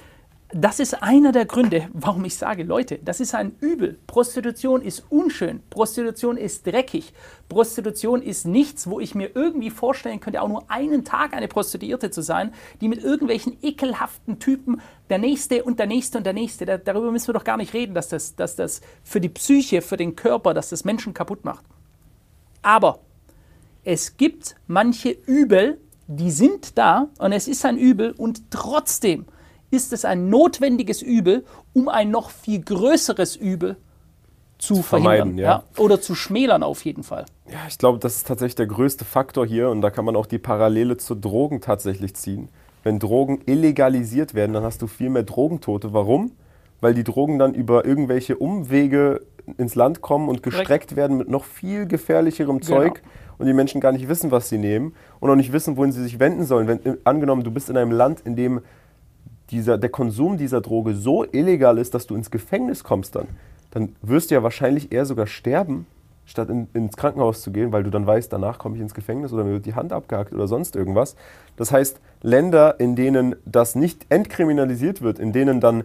[0.52, 3.98] das ist einer der Gründe, warum ich sage, Leute, das ist ein Übel.
[4.06, 5.60] Prostitution ist unschön.
[5.70, 7.12] Prostitution ist dreckig.
[7.48, 12.12] Prostitution ist nichts, wo ich mir irgendwie vorstellen könnte, auch nur einen Tag eine Prostituierte
[12.12, 14.80] zu sein, die mit irgendwelchen ekelhaften Typen,
[15.10, 17.74] der nächste und der nächste und der nächste, da, darüber müssen wir doch gar nicht
[17.74, 21.44] reden, dass das, dass das für die Psyche, für den Körper, dass das Menschen kaputt
[21.44, 21.64] macht.
[22.62, 23.00] Aber
[23.82, 29.26] es gibt manche Übel, die sind da und es ist ein Übel und trotzdem
[29.70, 33.76] ist es ein notwendiges Übel, um ein noch viel größeres Übel
[34.58, 35.44] zu, zu verhindern ja.
[35.44, 35.82] ja.
[35.82, 37.26] oder zu schmälern auf jeden Fall.
[37.50, 40.26] Ja, ich glaube, das ist tatsächlich der größte Faktor hier und da kann man auch
[40.26, 42.48] die Parallele zu Drogen tatsächlich ziehen.
[42.82, 45.92] Wenn Drogen illegalisiert werden, dann hast du viel mehr Drogentote.
[45.92, 46.32] Warum?
[46.80, 49.22] Weil die Drogen dann über irgendwelche Umwege
[49.58, 50.96] ins Land kommen und gestreckt Korrekt.
[50.96, 52.78] werden mit noch viel gefährlicherem genau.
[52.78, 53.02] Zeug
[53.38, 56.02] und die Menschen gar nicht wissen, was sie nehmen und auch nicht wissen, wohin sie
[56.02, 56.68] sich wenden sollen.
[56.68, 58.60] Wenn, angenommen, du bist in einem Land, in dem
[59.50, 63.28] dieser, der Konsum dieser Droge so illegal ist, dass du ins Gefängnis kommst dann,
[63.70, 65.86] dann wirst du ja wahrscheinlich eher sogar sterben,
[66.24, 69.32] statt in, ins Krankenhaus zu gehen, weil du dann weißt, danach komme ich ins Gefängnis
[69.32, 71.14] oder mir wird die Hand abgehackt oder sonst irgendwas.
[71.56, 75.84] Das heißt, Länder, in denen das nicht entkriminalisiert wird, in denen dann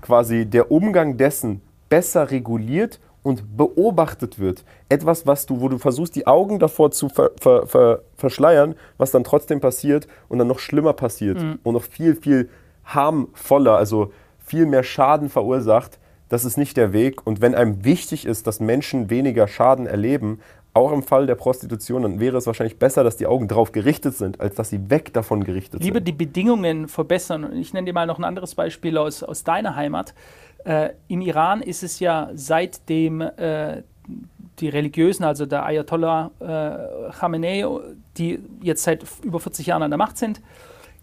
[0.00, 4.64] quasi der Umgang dessen besser reguliert und beobachtet wird.
[4.88, 9.10] Etwas, was du, wo du versuchst, die Augen davor zu ver, ver, ver, verschleiern, was
[9.10, 11.58] dann trotzdem passiert und dann noch schlimmer passiert mhm.
[11.64, 12.48] und noch viel, viel
[12.86, 17.26] harmvoller, also viel mehr Schaden verursacht, das ist nicht der Weg.
[17.26, 20.40] Und wenn einem wichtig ist, dass Menschen weniger Schaden erleben,
[20.74, 24.14] auch im Fall der Prostitution, dann wäre es wahrscheinlich besser, dass die Augen drauf gerichtet
[24.14, 26.08] sind, als dass sie weg davon gerichtet Lieber sind.
[26.08, 27.56] die Bedingungen verbessern.
[27.56, 30.12] Ich nenne dir mal noch ein anderes Beispiel aus, aus deiner Heimat.
[30.64, 33.82] Äh, Im Iran ist es ja seitdem äh,
[34.58, 37.64] die Religiösen, also der Ayatollah äh, Khamenei,
[38.18, 40.42] die jetzt seit über 40 Jahren an der Macht sind,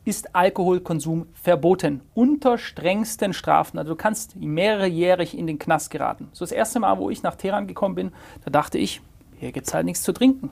[0.05, 2.01] ist Alkoholkonsum verboten.
[2.13, 3.77] Unter strengsten Strafen.
[3.77, 6.27] Also du kannst mehrerejährig in den Knast geraten.
[6.33, 8.11] So das erste Mal, wo ich nach Teheran gekommen bin,
[8.43, 9.01] da dachte ich,
[9.39, 10.49] hier gibt es halt nichts zu trinken.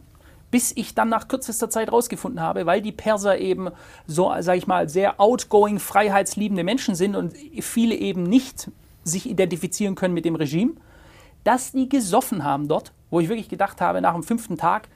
[0.52, 3.70] Bis ich dann nach kürzester Zeit rausgefunden habe, weil die Perser eben
[4.06, 8.70] so, sag ich mal, sehr outgoing, freiheitsliebende Menschen sind und viele eben nicht
[9.04, 10.74] sich identifizieren können mit dem Regime,
[11.44, 14.90] dass die gesoffen haben dort, wo ich wirklich gedacht habe, nach dem fünften Tag,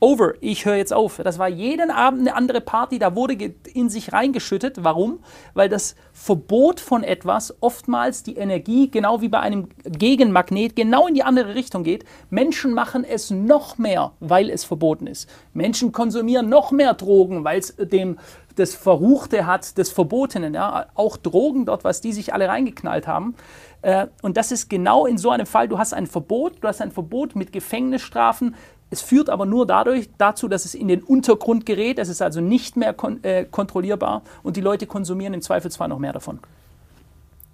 [0.00, 1.20] over, ich höre jetzt auf.
[1.22, 4.84] Das war jeden Abend eine andere Party, da wurde in sich reingeschüttet.
[4.84, 5.20] Warum?
[5.54, 11.14] Weil das Verbot von etwas oftmals die Energie, genau wie bei einem Gegenmagnet, genau in
[11.14, 12.04] die andere Richtung geht.
[12.30, 15.28] Menschen machen es noch mehr, weil es verboten ist.
[15.54, 18.18] Menschen konsumieren noch mehr Drogen, weil es dem
[18.56, 20.54] das Verruchte hat, des Verbotenen.
[20.54, 20.86] Ja?
[20.94, 23.34] Auch Drogen dort, was die sich alle reingeknallt haben.
[23.82, 26.80] Äh, und das ist genau in so einem Fall, du hast ein Verbot, du hast
[26.80, 28.54] ein Verbot mit Gefängnisstrafen,
[28.90, 31.98] es führt aber nur dadurch dazu, dass es in den Untergrund gerät.
[31.98, 35.98] Es ist also nicht mehr kon äh, kontrollierbar und die Leute konsumieren im Zweifelsfall noch
[35.98, 36.38] mehr davon.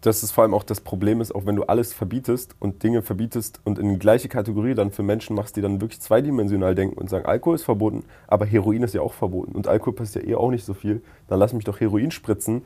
[0.03, 3.03] Das ist vor allem auch das Problem ist, auch wenn du alles verbietest und Dinge
[3.03, 6.99] verbietest und in die gleiche Kategorie dann für Menschen machst, die dann wirklich zweidimensional denken
[6.99, 10.33] und sagen, Alkohol ist verboten, aber Heroin ist ja auch verboten und Alkohol passiert ja
[10.33, 12.63] eh auch nicht so viel, dann lass mich doch Heroin spritzen.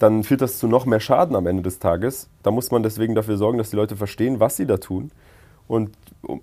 [0.00, 2.28] Dann führt das zu noch mehr Schaden am Ende des Tages.
[2.42, 5.10] Da muss man deswegen dafür sorgen, dass die Leute verstehen, was sie da tun.
[5.68, 5.90] Und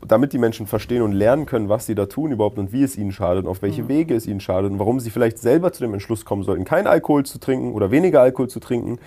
[0.08, 2.98] damit die Menschen verstehen und lernen können, was sie da tun überhaupt und wie es
[2.98, 3.88] ihnen schadet und auf welche mhm.
[3.90, 6.88] Wege es ihnen schadet und warum sie vielleicht selber zu dem Entschluss kommen sollten, keinen
[6.88, 9.00] Alkohol zu trinken oder weniger Alkohol zu trinken,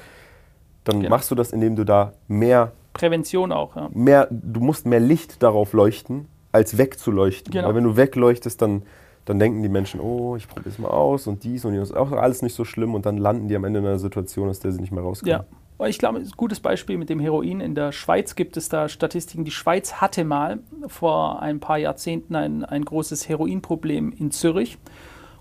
[0.84, 1.10] dann genau.
[1.10, 3.88] machst du das, indem du da mehr Prävention auch, ja.
[3.94, 7.52] Mehr, du musst mehr Licht darauf leuchten, als wegzuleuchten.
[7.52, 7.68] Genau.
[7.68, 8.82] Weil wenn du wegleuchtest, dann,
[9.24, 12.12] dann denken die Menschen, oh, ich probiere es mal aus und dies und jenes, auch
[12.12, 14.72] alles nicht so schlimm und dann landen die am Ende in einer Situation, aus der
[14.72, 15.30] sie nicht mehr rauskommen.
[15.30, 15.44] Ja.
[15.86, 17.60] Ich glaube, ein gutes Beispiel mit dem Heroin.
[17.60, 19.44] In der Schweiz gibt es da Statistiken.
[19.44, 24.78] Die Schweiz hatte mal vor ein paar Jahrzehnten ein, ein großes Heroinproblem in Zürich.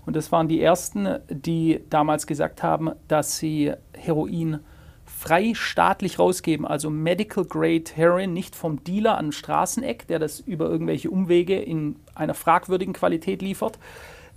[0.06, 4.60] Und das waren die ersten, die damals gesagt haben, dass sie Heroin
[5.04, 10.70] frei staatlich rausgeben, also Medical Grade Heroin, nicht vom Dealer am Straßeneck, der das über
[10.70, 13.78] irgendwelche Umwege in einer fragwürdigen Qualität liefert,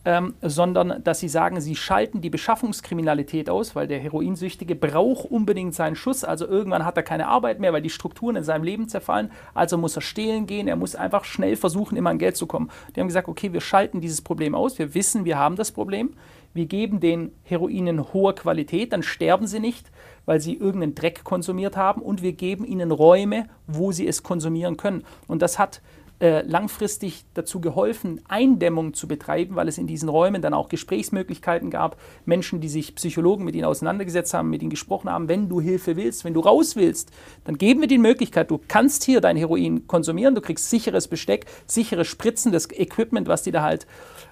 [0.03, 5.75] ähm, sondern dass sie sagen, sie schalten die Beschaffungskriminalität aus, weil der Heroinsüchtige braucht unbedingt
[5.75, 6.23] seinen Schuss.
[6.23, 9.31] Also irgendwann hat er keine Arbeit mehr, weil die Strukturen in seinem Leben zerfallen.
[9.53, 12.71] Also muss er stehlen gehen, er muss einfach schnell versuchen, immer an Geld zu kommen.
[12.95, 16.15] Die haben gesagt, okay, wir schalten dieses Problem aus, wir wissen, wir haben das Problem.
[16.53, 19.89] Wir geben den Heroinen hohe Qualität, dann sterben sie nicht,
[20.25, 24.75] weil sie irgendeinen Dreck konsumiert haben und wir geben ihnen Räume, wo sie es konsumieren
[24.75, 25.03] können.
[25.27, 25.81] Und das hat
[26.21, 31.71] äh, langfristig dazu geholfen, Eindämmung zu betreiben, weil es in diesen Räumen dann auch Gesprächsmöglichkeiten
[31.71, 35.59] gab, Menschen, die sich Psychologen mit ihnen auseinandergesetzt haben, mit ihnen gesprochen haben, wenn du
[35.59, 37.09] Hilfe willst, wenn du raus willst,
[37.43, 41.07] dann geben wir dir die Möglichkeit, du kannst hier dein Heroin konsumieren, du kriegst sicheres
[41.07, 43.87] Besteck, sichere Spritzen, das Equipment, was die da halt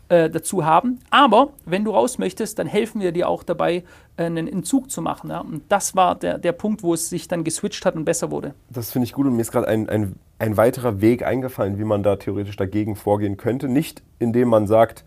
[0.09, 0.99] äh, dazu haben.
[1.09, 3.83] Aber wenn du raus möchtest, dann helfen wir dir auch dabei,
[4.17, 5.29] äh, einen Entzug zu machen.
[5.29, 5.39] Ja?
[5.39, 8.53] Und das war der, der Punkt, wo es sich dann geswitcht hat und besser wurde.
[8.69, 11.83] Das finde ich gut und mir ist gerade ein, ein, ein weiterer Weg eingefallen, wie
[11.83, 13.67] man da theoretisch dagegen vorgehen könnte.
[13.67, 15.05] Nicht indem man sagt,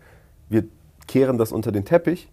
[0.49, 0.65] wir
[1.07, 2.29] kehren das unter den Teppich,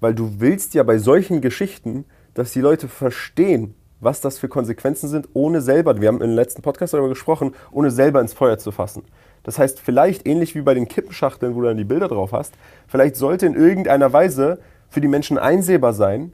[0.00, 5.08] weil du willst ja bei solchen Geschichten, dass die Leute verstehen, was das für Konsequenzen
[5.08, 8.72] sind, ohne selber, wir haben im letzten Podcast darüber gesprochen, ohne selber ins Feuer zu
[8.72, 9.02] fassen.
[9.42, 12.54] Das heißt, vielleicht ähnlich wie bei den Kippenschachteln, wo du dann die Bilder drauf hast,
[12.88, 14.58] vielleicht sollte in irgendeiner Weise
[14.88, 16.32] für die Menschen einsehbar sein,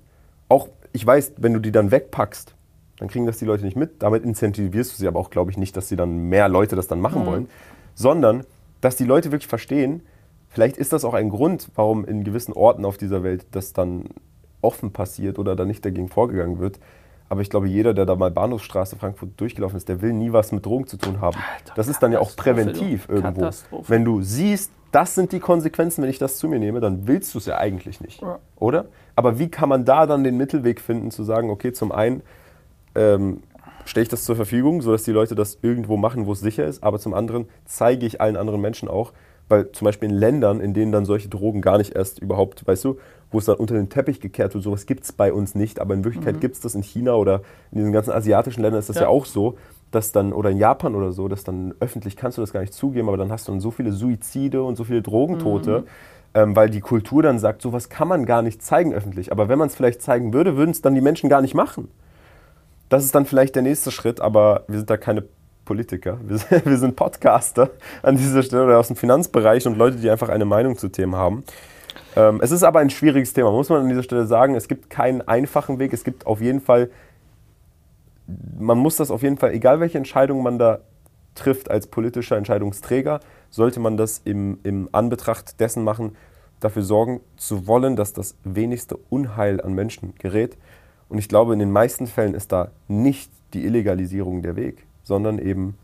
[0.48, 2.54] auch ich weiß, wenn du die dann wegpackst,
[2.98, 4.02] dann kriegen das die Leute nicht mit.
[4.02, 6.88] Damit incentivierst du sie aber auch, glaube ich, nicht, dass sie dann mehr Leute das
[6.88, 7.26] dann machen mhm.
[7.26, 7.48] wollen,
[7.94, 8.44] sondern
[8.80, 10.02] dass die Leute wirklich verstehen,
[10.48, 14.04] vielleicht ist das auch ein Grund, warum in gewissen Orten auf dieser Welt das dann
[14.60, 16.78] offen passiert oder da nicht dagegen vorgegangen wird,
[17.28, 20.52] aber ich glaube, jeder, der da mal Bahnhofsstraße Frankfurt durchgelaufen ist, der will nie was
[20.52, 21.36] mit Drogen zu tun haben.
[21.36, 23.50] Alter, das ist dann ja auch präventiv irgendwo.
[23.88, 27.34] Wenn du siehst, das sind die Konsequenzen, wenn ich das zu mir nehme, dann willst
[27.34, 28.22] du es ja eigentlich nicht.
[28.22, 28.38] Ja.
[28.56, 28.86] Oder?
[29.16, 32.22] Aber wie kann man da dann den Mittelweg finden, zu sagen, okay, zum einen
[32.96, 33.40] ähm,
[33.84, 36.82] stelle ich das zur Verfügung, sodass die Leute das irgendwo machen, wo es sicher ist,
[36.82, 39.12] aber zum anderen zeige ich allen anderen Menschen auch,
[39.48, 42.84] weil zum Beispiel in Ländern, in denen dann solche Drogen gar nicht erst überhaupt, weißt
[42.84, 42.98] du,
[43.30, 45.94] wo es dann unter den Teppich gekehrt wird, sowas gibt es bei uns nicht, aber
[45.94, 46.40] in Wirklichkeit mhm.
[46.40, 49.08] gibt es das in China oder in diesen ganzen asiatischen Ländern ist das ja, ja
[49.08, 49.56] auch so,
[49.90, 52.74] dass dann, oder in Japan oder so, dass dann öffentlich kannst du das gar nicht
[52.74, 55.84] zugeben, aber dann hast du dann so viele Suizide und so viele Drogentote, mhm.
[56.34, 59.30] ähm, weil die Kultur dann sagt, sowas kann man gar nicht zeigen öffentlich.
[59.30, 61.88] Aber wenn man es vielleicht zeigen würde, würden es dann die Menschen gar nicht machen.
[62.88, 65.24] Das ist dann vielleicht der nächste Schritt, aber wir sind da keine
[65.64, 66.18] Politiker.
[66.24, 67.70] Wir, wir sind Podcaster
[68.02, 71.16] an dieser Stelle oder aus dem Finanzbereich und Leute, die einfach eine Meinung zu Themen
[71.16, 71.42] haben.
[72.14, 74.54] Ähm, es ist aber ein schwieriges Thema, muss man an dieser Stelle sagen.
[74.54, 75.92] Es gibt keinen einfachen Weg.
[75.92, 76.90] Es gibt auf jeden Fall,
[78.58, 80.78] man muss das auf jeden Fall, egal welche Entscheidung man da
[81.34, 83.20] trifft als politischer Entscheidungsträger,
[83.50, 86.16] sollte man das im, im Anbetracht dessen machen,
[86.60, 90.56] dafür sorgen zu wollen, dass das wenigste Unheil an Menschen gerät.
[91.08, 95.38] Und ich glaube, in den meisten Fällen ist da nicht die Illegalisierung der Weg, sondern
[95.38, 95.76] eben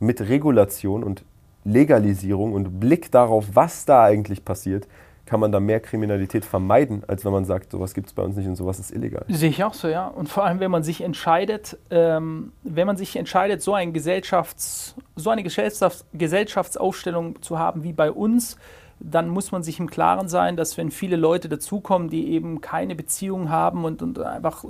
[0.00, 1.24] mit Regulation und
[1.64, 4.86] Legalisierung und Blick darauf, was da eigentlich passiert,
[5.26, 8.36] kann man da mehr Kriminalität vermeiden, als wenn man sagt, sowas gibt es bei uns
[8.36, 9.24] nicht und sowas ist illegal.
[9.28, 10.06] Sehe ich auch so, ja.
[10.06, 14.94] Und vor allem, wenn man sich entscheidet, ähm, wenn man sich entscheidet, so, ein Gesellschafts-,
[15.16, 18.58] so eine Gesellschafts Gesellschaftsaufstellung zu haben wie bei uns,
[19.00, 22.94] dann muss man sich im Klaren sein, dass wenn viele Leute dazukommen, die eben keine
[22.94, 24.64] Beziehung haben und, und einfach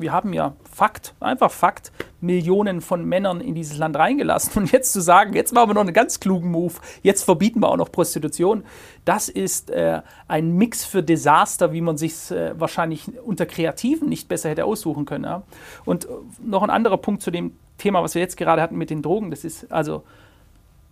[0.00, 4.62] wir haben ja Fakt, einfach Fakt, Millionen von Männern in dieses Land reingelassen.
[4.62, 7.68] Und jetzt zu sagen, jetzt machen wir noch einen ganz klugen Move, jetzt verbieten wir
[7.68, 8.64] auch noch Prostitution,
[9.04, 14.28] das ist äh, ein Mix für Desaster, wie man sich äh, wahrscheinlich unter Kreativen nicht
[14.28, 15.24] besser hätte aussuchen können.
[15.24, 15.42] Ja?
[15.84, 16.08] Und äh,
[16.44, 19.30] noch ein anderer Punkt zu dem Thema, was wir jetzt gerade hatten mit den Drogen,
[19.30, 20.02] das ist also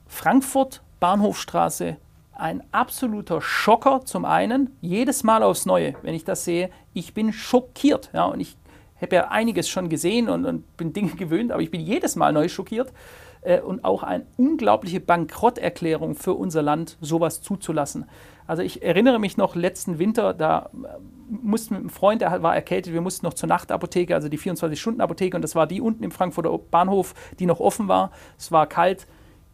[0.06, 1.96] Frankfurt, Bahnhofstraße,
[2.38, 7.32] ein absoluter Schocker zum einen, jedes Mal aufs Neue, wenn ich das sehe, ich bin
[7.32, 8.10] schockiert.
[8.12, 8.56] Ja, und ich
[9.02, 12.32] habe ja einiges schon gesehen und, und, bin Dinge gewöhnt, aber ich bin jedes Mal
[12.32, 12.92] neu schockiert.
[13.40, 18.06] Äh, und auch eine unglaubliche Bankrotterklärung für unser Land, sowas zuzulassen.
[18.46, 20.88] Also ich erinnere mich noch letzten Winter, da äh,
[21.28, 25.36] mussten mit einem Freund, der war erkältet, wir mussten noch zur Nachtapotheke, also die 24-Stunden-Apotheke,
[25.36, 28.12] und das war die unten im Frankfurter Bahnhof, die noch offen war.
[28.38, 29.06] Es war kalt.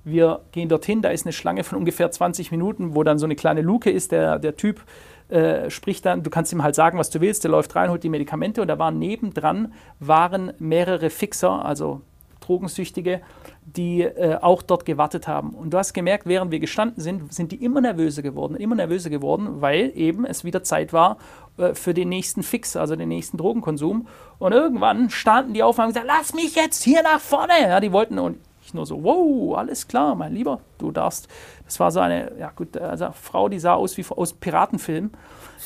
[0.04, 3.36] Wir gehen dorthin, da ist eine Schlange von ungefähr 20 Minuten, wo dann so eine
[3.36, 4.12] kleine Luke ist.
[4.12, 4.82] Der, der Typ
[5.28, 8.04] äh, spricht dann, du kannst ihm halt sagen, was du willst, der läuft rein, holt
[8.04, 12.02] die Medikamente und da waren nebendran waren mehrere Fixer, also
[12.40, 13.22] Drogensüchtige,
[13.64, 15.50] die äh, auch dort gewartet haben.
[15.50, 19.10] Und du hast gemerkt, während wir gestanden sind, sind die immer nervöser geworden, immer nervöser
[19.10, 21.16] geworden, weil eben es wieder Zeit war
[21.56, 24.06] äh, für den nächsten Fix, also den nächsten Drogenkonsum.
[24.38, 27.54] Und irgendwann standen die auf und haben gesagt, lass mich jetzt hier nach vorne.
[27.62, 31.28] Ja, die wollten, und ich nur so, wow, alles klar, mein Lieber, du darfst.
[31.64, 35.10] Das war so eine, ja gut, also Frau, die sah aus wie aus Piratenfilm.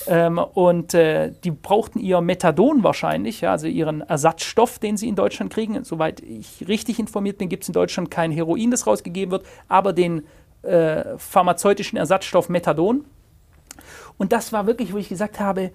[0.07, 5.17] Ähm, und äh, die brauchten ihr Methadon wahrscheinlich, ja, also ihren Ersatzstoff, den sie in
[5.17, 5.83] Deutschland kriegen.
[5.85, 9.93] Soweit ich richtig informiert bin, gibt es in Deutschland kein Heroin, das rausgegeben wird, aber
[9.93, 10.25] den
[10.63, 13.05] äh, pharmazeutischen Ersatzstoff Methadon.
[14.19, 15.71] Und das war wirklich, wo ich gesagt habe,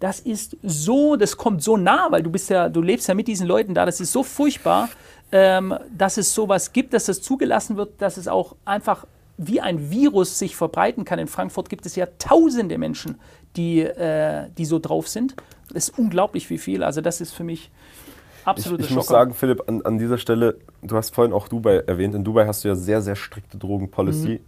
[0.00, 3.26] das ist so, das kommt so nah, weil du bist ja, du lebst ja mit
[3.26, 4.88] diesen Leuten da, das ist so furchtbar
[5.32, 9.90] ähm, dass es sowas gibt, dass es zugelassen wird, dass es auch einfach wie ein
[9.90, 11.18] Virus sich verbreiten kann.
[11.18, 13.18] In Frankfurt gibt es ja tausende Menschen,
[13.56, 15.36] die, äh, die so drauf sind.
[15.72, 16.82] Das ist unglaublich wie viel.
[16.82, 17.70] Also das ist für mich
[18.44, 21.84] absolut Ich, ich muss sagen, Philipp, an, an, dieser Stelle, du hast vorhin auch Dubai
[21.86, 22.14] erwähnt.
[22.14, 24.28] In Dubai hast du ja sehr, sehr strikte Drogenpolicy.
[24.28, 24.40] Mhm.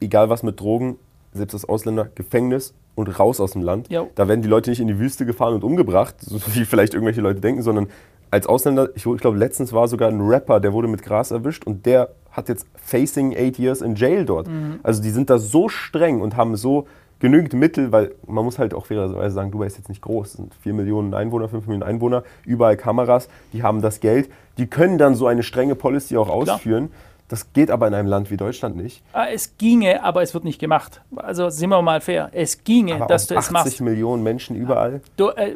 [0.00, 0.96] Egal was mit Drogen,
[1.34, 3.90] selbst als Ausländer, Gefängnis und raus aus dem Land.
[3.90, 4.10] Jo.
[4.14, 7.20] Da werden die Leute nicht in die Wüste gefahren und umgebracht, so wie vielleicht irgendwelche
[7.20, 7.88] Leute denken, sondern
[8.30, 11.64] als Ausländer, ich, ich glaube, letztens war sogar ein Rapper, der wurde mit Gras erwischt
[11.64, 14.48] und der hat jetzt facing eight years in jail dort.
[14.48, 14.80] Mhm.
[14.82, 16.86] Also die sind da so streng und haben so
[17.18, 20.32] genügend Mittel, weil man muss halt auch fairerweise sagen, Dubai ist jetzt nicht groß, es
[20.34, 24.96] sind 4 Millionen Einwohner, 5 Millionen Einwohner, überall Kameras, die haben das Geld, die können
[24.96, 26.90] dann so eine strenge Policy auch ausführen.
[27.30, 29.04] Das geht aber in einem Land wie Deutschland nicht.
[29.12, 31.00] Ah, es ginge, aber es wird nicht gemacht.
[31.14, 32.28] Also sind wir mal fair.
[32.32, 33.68] Es ginge, aber dass du es machst.
[33.68, 35.00] 80 Millionen Menschen überall.
[35.16, 35.54] Du, äh,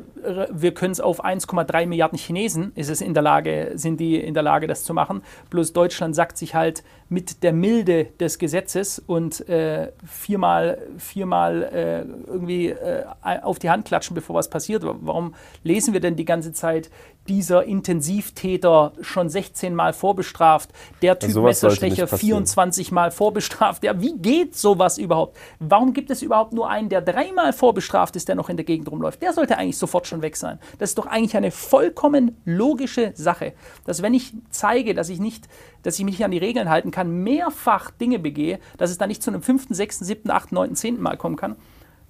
[0.53, 4.35] wir können es auf 1,3 Milliarden Chinesen ist es in der Lage, sind die in
[4.35, 5.23] der Lage, das zu machen.
[5.51, 12.31] Bloß Deutschland sagt sich halt mit der Milde des Gesetzes und äh, viermal, viermal äh,
[12.31, 13.05] irgendwie äh,
[13.43, 14.85] auf die Hand klatschen, bevor was passiert.
[14.85, 15.35] Warum
[15.65, 16.89] lesen wir denn die ganze Zeit
[17.29, 20.71] dieser Intensivtäter schon 16 Mal vorbestraft,
[21.03, 23.85] der Typ Messerstecher 24 Mal vorbestraft.
[23.85, 25.37] Ja, wie geht sowas überhaupt?
[25.59, 28.91] Warum gibt es überhaupt nur einen, der dreimal vorbestraft ist, der noch in der Gegend
[28.91, 29.23] rumläuft?
[29.23, 30.59] Der sollte eigentlich sofort schon weg sein.
[30.79, 33.53] Das ist doch eigentlich eine vollkommen logische Sache,
[33.85, 35.49] dass wenn ich zeige, dass ich nicht,
[35.83, 39.09] dass ich mich nicht an die Regeln halten kann, mehrfach Dinge begehe, dass es dann
[39.09, 41.57] nicht zu einem fünften, sechsten, siebten, achten, neunten, zehnten Mal kommen kann.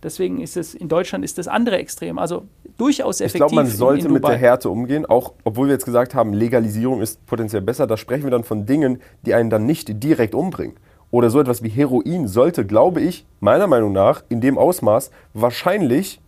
[0.05, 2.19] Deswegen ist es in Deutschland ist das andere Extrem.
[2.19, 2.45] Also
[2.77, 3.35] durchaus effektiv.
[3.35, 7.01] Ich glaube, man sollte mit der Härte umgehen, auch obwohl wir jetzt gesagt haben, Legalisierung
[7.01, 7.87] ist potenziell besser.
[7.87, 10.77] Da sprechen wir dann von Dingen, die einen dann nicht direkt umbringen.
[11.11, 16.21] Oder so etwas wie Heroin sollte, glaube ich, meiner Meinung nach, in dem Ausmaß wahrscheinlich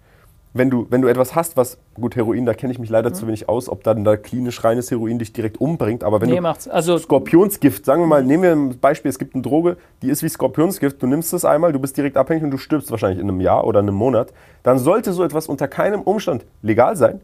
[0.58, 3.14] wenn du, wenn du etwas hast, was, gut, Heroin, da kenne ich mich leider mhm.
[3.14, 6.40] zu wenig aus, ob dann da klinisch reines Heroin dich direkt umbringt, aber wenn nee,
[6.40, 10.08] du also, Skorpionsgift, sagen wir mal, nehmen wir ein Beispiel, es gibt eine Droge, die
[10.08, 13.20] ist wie Skorpionsgift, du nimmst es einmal, du bist direkt abhängig und du stirbst wahrscheinlich
[13.20, 17.20] in einem Jahr oder einem Monat, dann sollte so etwas unter keinem Umstand legal sein,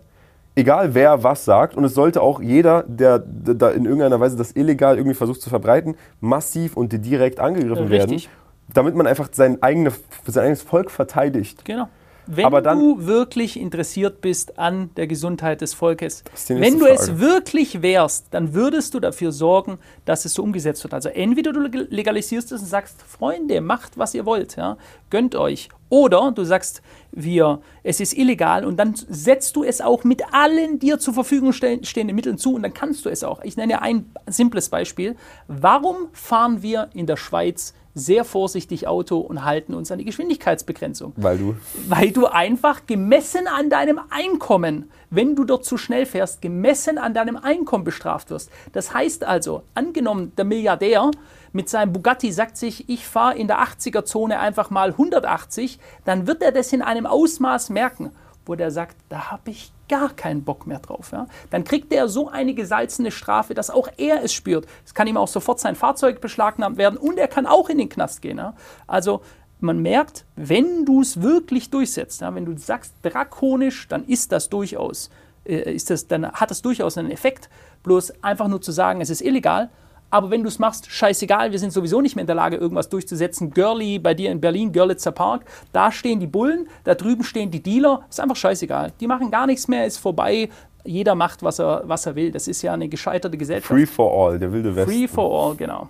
[0.55, 4.53] egal wer was sagt, und es sollte auch jeder, der da in irgendeiner Weise das
[4.53, 8.29] illegal irgendwie versucht zu verbreiten, massiv und direkt angegriffen Richtig.
[8.29, 9.92] werden, damit man einfach sein, eigene,
[10.27, 11.64] sein eigenes Volk verteidigt.
[11.64, 11.88] Genau.
[12.27, 17.21] Wenn dann- du wirklich interessiert bist an der Gesundheit des Volkes, wenn du es Frage.
[17.21, 20.95] wirklich wärst, dann würdest du dafür sorgen, dass es so umgesetzt wird.
[20.95, 24.77] Also entweder du leg- legalisierst es und sagst, Freunde, macht, was ihr wollt, ja,
[25.11, 25.69] gönnt euch.
[25.89, 26.81] Oder du sagst,
[27.11, 31.53] wir, es ist illegal und dann setzt du es auch mit allen dir zur Verfügung
[31.53, 33.43] stehenden Mitteln zu und dann kannst du es auch.
[33.43, 35.17] Ich nenne ein simples Beispiel.
[35.49, 41.13] Warum fahren wir in der Schweiz sehr vorsichtig Auto und halten uns an die Geschwindigkeitsbegrenzung?
[41.17, 41.57] Weil du.
[41.89, 47.15] Weil du einfach gemessen an deinem Einkommen, wenn du dort zu schnell fährst, gemessen an
[47.15, 48.51] deinem Einkommen bestraft wirst.
[48.73, 51.11] Das heißt also, angenommen, der Milliardär
[51.53, 56.43] mit seinem Bugatti sagt sich, ich fahre in der 80er-Zone einfach mal 180, dann wird
[56.43, 58.11] er das in einem Ausmaß merken,
[58.47, 61.11] wo der sagt, da habe ich gar keinen Bock mehr drauf.
[61.13, 61.27] Ja?
[61.51, 64.67] Dann kriegt er so eine gesalzene Strafe, dass auch er es spürt.
[64.87, 67.91] Es kann ihm auch sofort sein Fahrzeug beschlagnahmt werden und er kann auch in den
[67.91, 68.39] Knast gehen.
[68.39, 68.55] Ja?
[68.87, 69.21] Also
[69.61, 74.49] man merkt, wenn du es wirklich durchsetzt, ja, wenn du sagst drakonisch, dann ist das
[74.49, 75.11] durchaus,
[75.45, 77.51] äh, ist das, dann hat das durchaus einen Effekt.
[77.83, 79.69] Bloß einfach nur zu sagen, es ist illegal.
[80.12, 82.90] Aber wenn du es machst, scheißegal, wir sind sowieso nicht mehr in der Lage, irgendwas
[82.90, 83.51] durchzusetzen.
[83.51, 87.62] Girly bei dir in Berlin, Görlitzer Park, da stehen die Bullen, da drüben stehen die
[87.62, 88.92] Dealer, ist einfach scheißegal.
[89.01, 90.51] Die machen gar nichts mehr, ist vorbei.
[90.85, 92.31] Jeder macht, was er, was er will.
[92.31, 93.72] Das ist ja eine gescheiterte Gesellschaft.
[93.72, 94.92] Free for all, der wilde Westen.
[94.92, 95.88] Free for all, genau.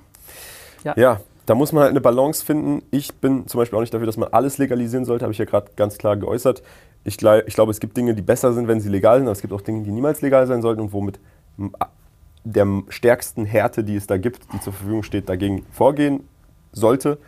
[0.85, 2.85] Ja, da muss man halt eine Balance finden.
[2.93, 5.47] Ich bin zum Beispiel auch nicht dafür, dass man alles legalisieren sollte, habe ich ja
[5.47, 6.63] gerade ganz klar geäußert.
[7.03, 9.41] Ich, ich glaube, es gibt Dinge, die besser sind, wenn sie legal sind, aber es
[9.41, 11.19] gibt auch Dinge, die niemals legal sein sollten und womit
[12.45, 16.29] der stärksten Härte, die es da gibt, die zur Verfügung steht, dagegen vorgehen
[16.73, 17.19] sollte.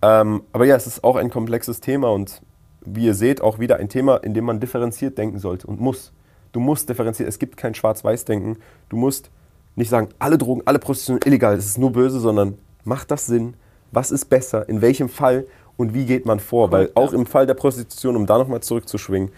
[0.00, 2.40] Ähm, aber ja, es ist auch ein komplexes Thema und
[2.80, 6.12] wie ihr seht, auch wieder ein Thema, in dem man differenziert denken sollte und muss.
[6.52, 7.28] Du musst differenzieren.
[7.28, 8.56] Es gibt kein Schwarz-Weiß-Denken.
[8.88, 9.30] Du musst
[9.76, 13.54] nicht sagen, alle Drogen, alle Prostitution illegal, es ist nur böse, sondern macht das Sinn?
[13.92, 14.68] Was ist besser?
[14.68, 15.46] In welchem Fall?
[15.76, 16.72] Und wie geht man vor?
[16.72, 19.30] Weil auch im Fall der Prostitution, um da nochmal zurückzuschwingen,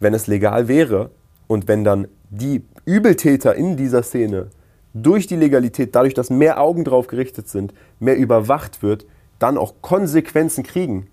[0.00, 1.10] wenn es legal wäre
[1.46, 4.48] und wenn dann die Übeltäter in dieser Szene
[4.94, 9.06] durch die Legalität, dadurch, dass mehr Augen drauf gerichtet sind, mehr überwacht wird,
[9.38, 11.06] dann auch Konsequenzen kriegen.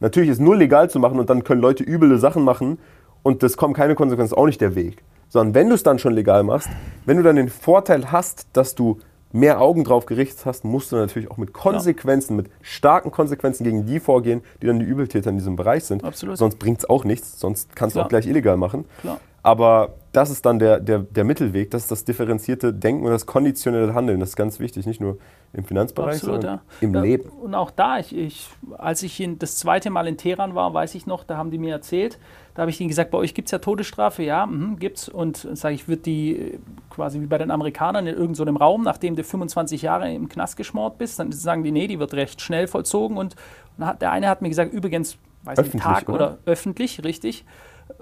[0.00, 2.78] Natürlich ist nur legal zu machen und dann können Leute üble Sachen machen
[3.22, 5.02] und das kommt keine Konsequenz, auch nicht der Weg.
[5.30, 6.68] Sondern wenn du es dann schon legal machst,
[7.06, 8.98] wenn du dann den Vorteil hast, dass du
[9.32, 13.86] mehr Augen drauf gerichtet hast, musst du natürlich auch mit Konsequenzen, mit starken Konsequenzen gegen
[13.86, 16.04] die vorgehen, die dann die Übeltäter in diesem Bereich sind.
[16.04, 16.36] Absolut.
[16.36, 18.04] Sonst bringt es auch nichts, sonst kannst du Klar.
[18.04, 18.84] auch gleich illegal machen.
[19.00, 19.20] Klar.
[19.42, 23.24] Aber das ist dann der, der, der Mittelweg, das ist das differenzierte Denken und das
[23.24, 24.20] konditionelle Handeln.
[24.20, 25.16] Das ist ganz wichtig, nicht nur
[25.54, 26.62] im Finanzbereich, Absolut, sondern ja.
[26.80, 27.30] im Ja, Leben.
[27.30, 30.94] Und auch da, ich, ich, als ich in, das zweite Mal in Teheran war, weiß
[30.96, 32.18] ich noch, da haben die mir erzählt,
[32.54, 35.08] da habe ich ihnen gesagt, bei euch gibt es ja Todesstrafe, ja, mhm, gibt's.
[35.08, 36.58] Und sage ich, wird die äh,
[36.90, 40.28] quasi wie bei den Amerikanern in irgendeinem so einem Raum, nachdem du 25 Jahre im
[40.28, 43.16] Knast geschmort bist, dann sagen die, nee, die wird recht schnell vollzogen.
[43.16, 43.36] Und,
[43.78, 46.14] und der eine hat mir gesagt, übrigens, weiß nicht, Öffentlich, Tag oder?
[46.14, 47.46] oder öffentlich, richtig.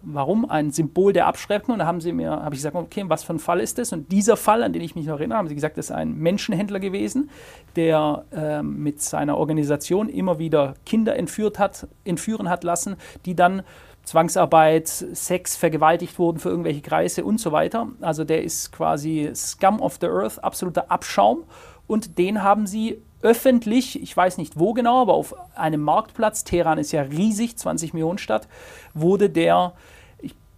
[0.02, 0.48] Warum?
[0.48, 1.74] Ein Symbol der Abschreckung.
[1.74, 3.92] Und da haben sie mir, habe ich gesagt, okay, was für ein Fall ist das?
[3.92, 6.14] Und dieser Fall, an den ich mich noch erinnere, haben sie gesagt, das ist ein
[6.16, 7.30] Menschenhändler gewesen,
[7.76, 13.62] der ähm, mit seiner Organisation immer wieder Kinder entführt hat, entführen hat lassen, die dann
[14.04, 17.88] Zwangsarbeit, Sex, vergewaltigt wurden für irgendwelche Kreise und so weiter.
[18.00, 21.44] Also der ist quasi Scum of the Earth, absoluter Abschaum.
[21.86, 26.78] Und den haben sie öffentlich, ich weiß nicht wo genau, aber auf einem Marktplatz, Teheran
[26.78, 28.48] ist ja riesig, 20 Millionen Stadt,
[28.94, 29.74] wurde der,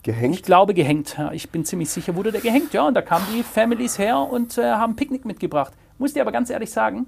[0.02, 0.34] Gehängt?
[0.34, 1.16] ich glaube, gehängt.
[1.32, 2.74] Ich bin ziemlich sicher, wurde der gehängt.
[2.74, 5.72] Ja, und da kamen die Families her und äh, haben Picknick mitgebracht.
[5.98, 7.06] Muss dir aber ganz ehrlich sagen,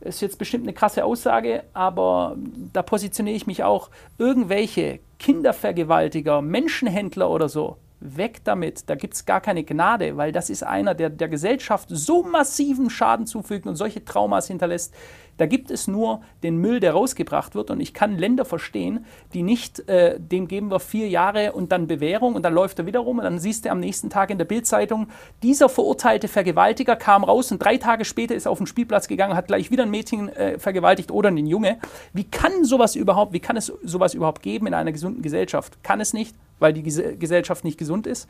[0.00, 2.36] ist jetzt bestimmt eine krasse Aussage, aber
[2.72, 3.90] da positioniere ich mich auch.
[4.18, 8.88] Irgendwelche Kindervergewaltiger, Menschenhändler oder so, weg damit.
[8.88, 12.90] Da gibt es gar keine Gnade, weil das ist einer, der der Gesellschaft so massiven
[12.90, 14.94] Schaden zufügt und solche Traumas hinterlässt.
[15.38, 17.70] Da gibt es nur den Müll, der rausgebracht wird.
[17.70, 21.86] Und ich kann Länder verstehen, die nicht, äh, dem geben wir vier Jahre und dann
[21.86, 24.36] Bewährung und dann läuft er wieder rum und dann siehst du am nächsten Tag in
[24.36, 25.08] der Bildzeitung,
[25.42, 29.34] dieser verurteilte Vergewaltiger kam raus und drei Tage später ist er auf den Spielplatz gegangen,
[29.34, 31.78] hat gleich wieder ein Mädchen äh, vergewaltigt oder einen Junge.
[32.12, 35.82] Wie kann sowas überhaupt, wie kann es sowas überhaupt geben in einer gesunden Gesellschaft?
[35.82, 38.28] Kann es nicht, weil die Gese- Gesellschaft nicht gesund ist.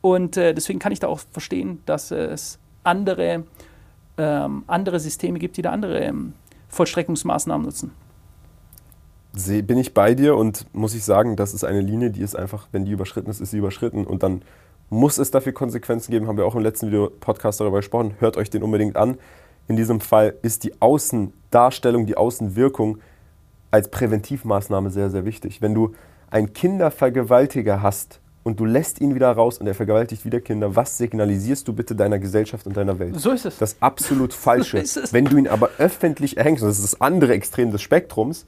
[0.00, 3.44] Und äh, deswegen kann ich da auch verstehen, dass es andere,
[4.18, 6.34] ähm, andere Systeme gibt, die da andere ähm,
[6.68, 7.92] Vollstreckungsmaßnahmen nutzen.
[9.34, 12.68] Bin ich bei dir und muss ich sagen, das ist eine Linie, die ist einfach,
[12.70, 14.42] wenn die überschritten ist, ist sie überschritten und dann
[14.90, 18.36] muss es dafür Konsequenzen geben, haben wir auch im letzten Video Podcast darüber gesprochen, hört
[18.36, 19.16] euch den unbedingt an.
[19.68, 22.98] In diesem Fall ist die Außendarstellung, die Außenwirkung
[23.70, 25.62] als Präventivmaßnahme sehr, sehr wichtig.
[25.62, 25.94] Wenn du
[26.30, 30.98] einen Kindervergewaltiger hast und du lässt ihn wieder raus und er vergewaltigt wieder Kinder, was
[30.98, 33.18] signalisierst du bitte deiner Gesellschaft und deiner Welt?
[33.20, 33.58] So ist es.
[33.58, 34.78] Das absolut Falsche.
[34.78, 35.12] So ist es.
[35.12, 38.46] Wenn du ihn aber öffentlich erhängst, und das ist das andere Extrem des Spektrums,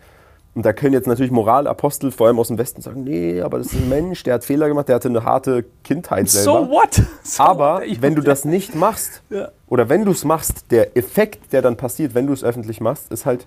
[0.56, 3.68] und da können jetzt natürlich Moralapostel, vor allem aus dem Westen, sagen, nee, aber das
[3.68, 6.66] ist ein Mensch, der hat Fehler gemacht, der hatte eine harte Kindheit selber.
[6.66, 7.02] So what?
[7.24, 9.48] So aber wenn du das nicht machst, Ja.
[9.66, 13.10] oder wenn du es machst, der Effekt, der dann passiert, wenn du es öffentlich machst,
[13.10, 13.46] ist halt,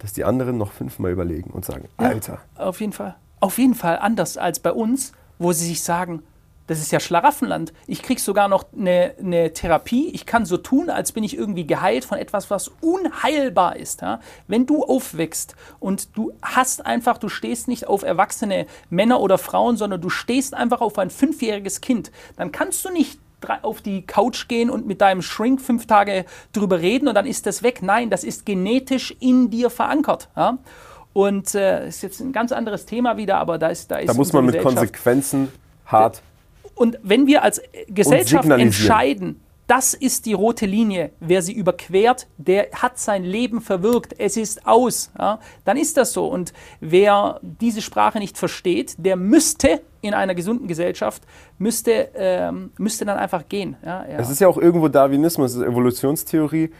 [0.00, 3.14] dass die anderen noch fünfmal überlegen und sagen, Ja, Alter, Auf jeden Fall.
[3.38, 5.12] Auf jeden Fall anders als bei uns,
[5.42, 6.22] wo sie sich sagen,
[6.68, 7.72] das ist ja Schlaraffenland.
[7.86, 10.10] Ich krieg sogar noch eine, eine Therapie.
[10.14, 14.00] Ich kann so tun, als bin ich irgendwie geheilt von etwas, was unheilbar ist.
[14.00, 14.20] Ja?
[14.46, 19.76] Wenn du aufwächst und du hast einfach, du stehst nicht auf erwachsene Männer oder Frauen,
[19.76, 23.18] sondern du stehst einfach auf ein fünfjähriges Kind, dann kannst du nicht
[23.62, 27.44] auf die Couch gehen und mit deinem Shrink fünf Tage drüber reden und dann ist
[27.44, 27.82] das weg.
[27.82, 30.28] Nein, das ist genetisch in dir verankert.
[30.36, 30.58] Ja?
[31.12, 34.14] Und äh, ist jetzt ein ganz anderes Thema wieder, aber da ist da ist da
[34.14, 35.48] muss man mit Konsequenzen
[35.86, 36.22] hart.
[36.74, 42.68] und wenn wir als Gesellschaft entscheiden, das ist die rote Linie, wer sie überquert, der
[42.74, 46.26] hat sein Leben verwirkt, es ist aus, ja, dann ist das so.
[46.26, 51.22] Und wer diese Sprache nicht versteht, der müsste in einer gesunden Gesellschaft,
[51.58, 53.76] müsste, ähm, müsste dann einfach gehen.
[53.84, 54.18] Ja, ja.
[54.18, 56.70] Es ist ja auch irgendwo Darwinismus, es ist Evolutionstheorie.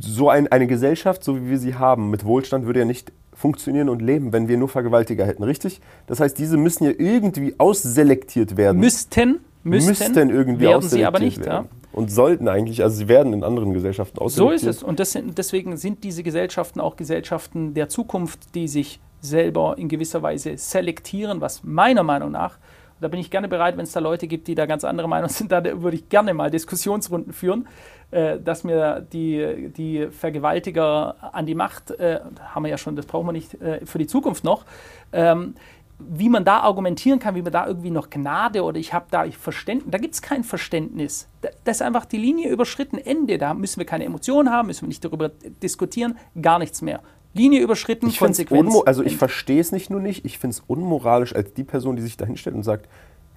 [0.00, 3.88] So ein, eine Gesellschaft, so wie wir sie haben, mit Wohlstand, würde ja nicht funktionieren
[3.88, 5.80] und leben, wenn wir nur Vergewaltiger hätten, richtig?
[6.06, 8.80] Das heißt, diese müssen ja irgendwie ausselektiert werden.
[8.80, 11.46] müssten, müssten, müssten irgendwie werden sie aber ausselektiert nicht.
[11.46, 11.66] werden.
[11.66, 11.78] Ja.
[11.92, 14.70] Und sollten eigentlich, also sie werden in anderen Gesellschaften So ausselektiert.
[14.70, 14.82] ist es.
[14.82, 20.22] Und sind, deswegen sind diese Gesellschaften auch Gesellschaften der Zukunft, die sich selber in gewisser
[20.22, 22.58] Weise selektieren, was meiner Meinung nach,
[23.00, 25.28] da bin ich gerne bereit, wenn es da Leute gibt, die da ganz andere Meinung
[25.28, 27.66] sind, da würde ich gerne mal Diskussionsrunden führen,
[28.10, 32.20] äh, dass mir die, die Vergewaltiger an die Macht, äh,
[32.54, 34.64] haben wir ja schon, das brauchen wir nicht äh, für die Zukunft noch,
[35.12, 35.54] ähm,
[35.98, 39.24] wie man da argumentieren kann, wie man da irgendwie noch Gnade oder ich habe da
[39.30, 41.28] Verständnis, da gibt es kein Verständnis.
[41.40, 43.36] Da, das ist einfach die Linie überschritten, Ende.
[43.36, 47.00] Da müssen wir keine Emotionen haben, müssen wir nicht darüber diskutieren, gar nichts mehr.
[47.38, 48.74] Linie überschritten, Ich Konsequenz.
[48.84, 52.02] also ich verstehe es nicht nur nicht, ich finde es unmoralisch als die Person, die
[52.02, 52.86] sich da hinstellt und sagt,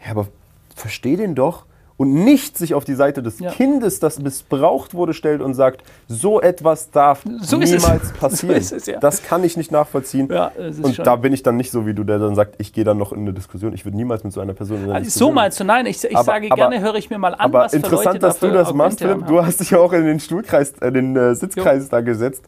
[0.04, 0.28] ja, aber
[0.76, 1.66] versteh den doch.
[1.98, 3.52] Und nicht sich auf die Seite des Ja.
[3.52, 8.56] Kindes, das missbraucht wurde, stellt und sagt, so etwas darf So niemals So passieren.
[8.56, 9.00] ist es, ja.
[9.00, 10.28] Das kann ich nicht nachvollziehen.
[10.32, 12.84] Ja, und da bin ich dann nicht so wie du, der dann sagt, ich gehe
[12.84, 13.72] dann noch in eine Diskussion.
[13.74, 15.86] Ich würde niemals mit so einer Person in eine Also Diskussion so meinst du, nein,
[15.86, 18.40] ich, ich Aber- sage aber- gerne, höre ich mir mal an, aber was interessant, dass
[18.40, 19.28] du das machst, Philipp.
[19.28, 22.44] Du hast dich ja auch in den Stuhlkreis, äh, den äh, Sitzkreis da gesetzt.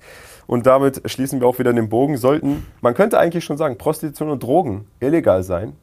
[0.47, 2.17] Und damit schließen wir auch wieder den Bogen.
[2.17, 5.73] Sollten, man könnte eigentlich schon sagen, Prostitution und Drogen illegal sein.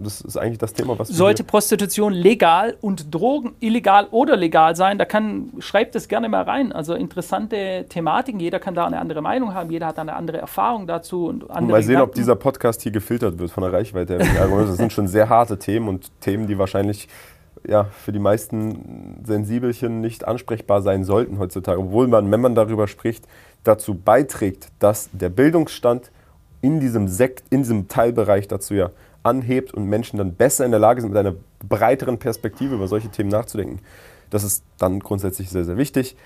[0.00, 4.96] Das ist eigentlich das Thema, was Sollte Prostitution legal und Drogen illegal oder legal sein,
[4.96, 6.70] da kann, schreibt es gerne mal rein.
[6.72, 10.86] Also interessante Thematiken, jeder kann da eine andere Meinung haben, jeder hat eine andere Erfahrung
[10.86, 12.14] dazu und andere Mal sehen, ob Gedanken.
[12.14, 14.18] dieser Podcast hier gefiltert wird von der Reichweite.
[14.18, 17.08] Das sind schon sehr harte Themen und Themen, die wahrscheinlich
[17.66, 21.80] ja, für die meisten Sensibelchen nicht ansprechbar sein sollten heutzutage.
[21.80, 23.26] Obwohl man, wenn man darüber spricht,
[23.64, 26.10] dazu beiträgt, dass der Bildungsstand
[26.60, 28.90] in diesem Sekt, in diesem Teilbereich dazu ja
[29.22, 31.34] anhebt und Menschen dann besser in der Lage sind, mit einer
[31.66, 33.80] breiteren Perspektive über solche Themen nachzudenken.
[34.30, 36.16] Das ist dann grundsätzlich sehr, sehr wichtig.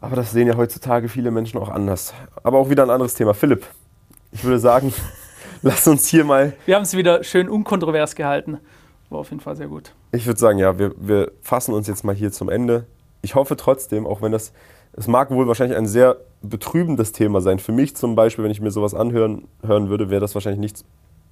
[0.00, 2.12] Aber das sehen ja heutzutage viele Menschen auch anders.
[2.42, 3.34] Aber auch wieder ein anderes Thema.
[3.34, 3.64] Philipp,
[4.32, 4.92] ich würde sagen,
[5.62, 8.58] lass uns hier mal, Wir haben es wieder schön unkontrovers gehalten.
[9.10, 9.94] War auf jeden Fall sehr gut.
[10.10, 12.86] ich würde sagen, ja, wir, wir fassen uns jetzt mal hier zum Ende.
[13.20, 14.52] Ich hoffe trotzdem, auch wenn das,
[14.94, 17.58] es mag wohl wahrscheinlich ein sehr betrübendes Thema sein.
[17.58, 20.84] Für mich zum Beispiel, wenn ich mir sowas anhören hören würde, wäre das wahrscheinlich nichts,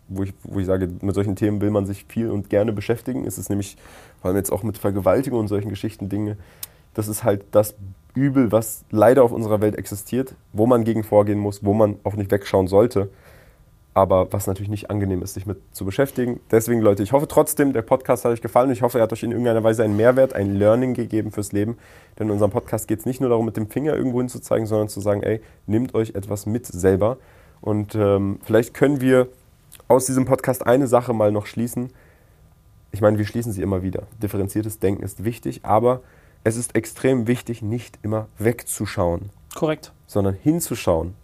[0.09, 3.27] wo ich, wo ich sage, mit solchen Themen will man sich viel und gerne beschäftigen.
[3.27, 3.77] Es ist nämlich,
[4.21, 6.37] vor allem jetzt auch mit Vergewaltigung und solchen Geschichten, Dinge,
[6.95, 7.75] das ist halt das
[8.15, 12.15] Übel, was leider auf unserer Welt existiert, wo man gegen vorgehen muss, wo man auch
[12.15, 13.09] nicht wegschauen sollte.
[13.93, 16.39] Aber was natürlich nicht angenehm ist, sich mit zu beschäftigen.
[16.51, 18.71] Deswegen, Leute, ich hoffe trotzdem, der Podcast hat euch gefallen.
[18.71, 21.77] Ich hoffe, er hat euch in irgendeiner Weise einen Mehrwert, ein Learning gegeben fürs Leben.
[22.19, 24.89] Denn in unserem Podcast geht es nicht nur darum, mit dem Finger irgendwo hinzuzeigen, sondern
[24.89, 27.17] zu sagen, ey, nehmt euch etwas mit selber.
[27.61, 29.29] Und ähm, vielleicht können wir
[29.89, 31.91] aus diesem Podcast eine Sache mal noch schließen.
[32.93, 34.05] Ich meine, wir schließen sie immer wieder.
[34.23, 36.01] Differenziertes Denken ist wichtig, aber
[36.45, 39.93] es ist extrem wichtig, nicht immer wegzuschauen, Korrekt.
[40.07, 41.15] sondern hinzuschauen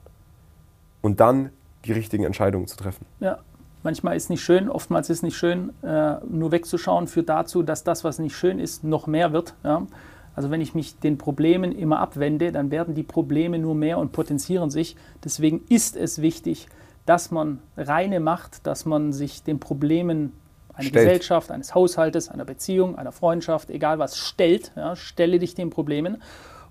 [1.01, 1.51] und dann
[1.87, 3.07] die richtigen Entscheidungen zu treffen.
[3.21, 3.39] Ja.
[3.83, 8.03] Manchmal ist nicht schön, oftmals ist nicht schön, äh, nur wegzuschauen führt dazu, dass das,
[8.03, 9.55] was nicht schön ist, noch mehr wird.
[9.63, 9.87] Ja?
[10.35, 14.11] Also wenn ich mich den Problemen immer abwende, dann werden die Probleme nur mehr und
[14.11, 14.97] potenzieren sich.
[15.23, 16.67] Deswegen ist es wichtig,
[17.05, 20.33] dass man reine Macht, dass man sich den Problemen
[20.75, 21.07] einer Stellt.
[21.07, 24.73] Gesellschaft, eines Haushaltes, einer Beziehung, einer Freundschaft, egal was, stellt.
[24.75, 24.97] Ja?
[24.97, 26.21] Stelle dich den Problemen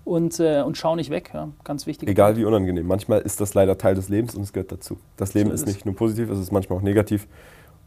[0.06, 1.30] und, äh, und schau nicht weg.
[1.34, 1.48] Ja?
[1.64, 2.08] Ganz wichtig.
[2.08, 2.86] Egal wie unangenehm.
[2.86, 4.98] Manchmal ist das leider Teil des Lebens und es gehört dazu.
[5.16, 7.26] Das Leben So ist ist nicht nur positiv, es ist manchmal auch negativ.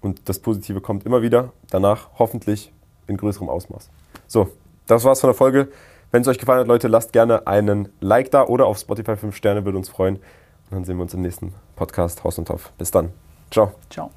[0.02, 1.54] Und das Positive kommt immer wieder.
[1.70, 2.72] Danach hoffentlich
[3.08, 3.90] in größerem Ausmaß.
[4.28, 4.50] So,
[4.86, 5.70] das war's von der Folge.
[6.12, 9.36] Wenn es euch gefallen hat, Leute, lasst gerne einen Like da oder auf Spotify 5
[9.36, 10.16] Sterne, würde uns freuen.
[10.16, 10.24] Und
[10.72, 12.72] dann sehen wir uns im nächsten Podcast Haus und Topf.
[12.78, 13.12] Bis dann.
[13.50, 13.72] Ciao.
[13.90, 14.12] Ciao.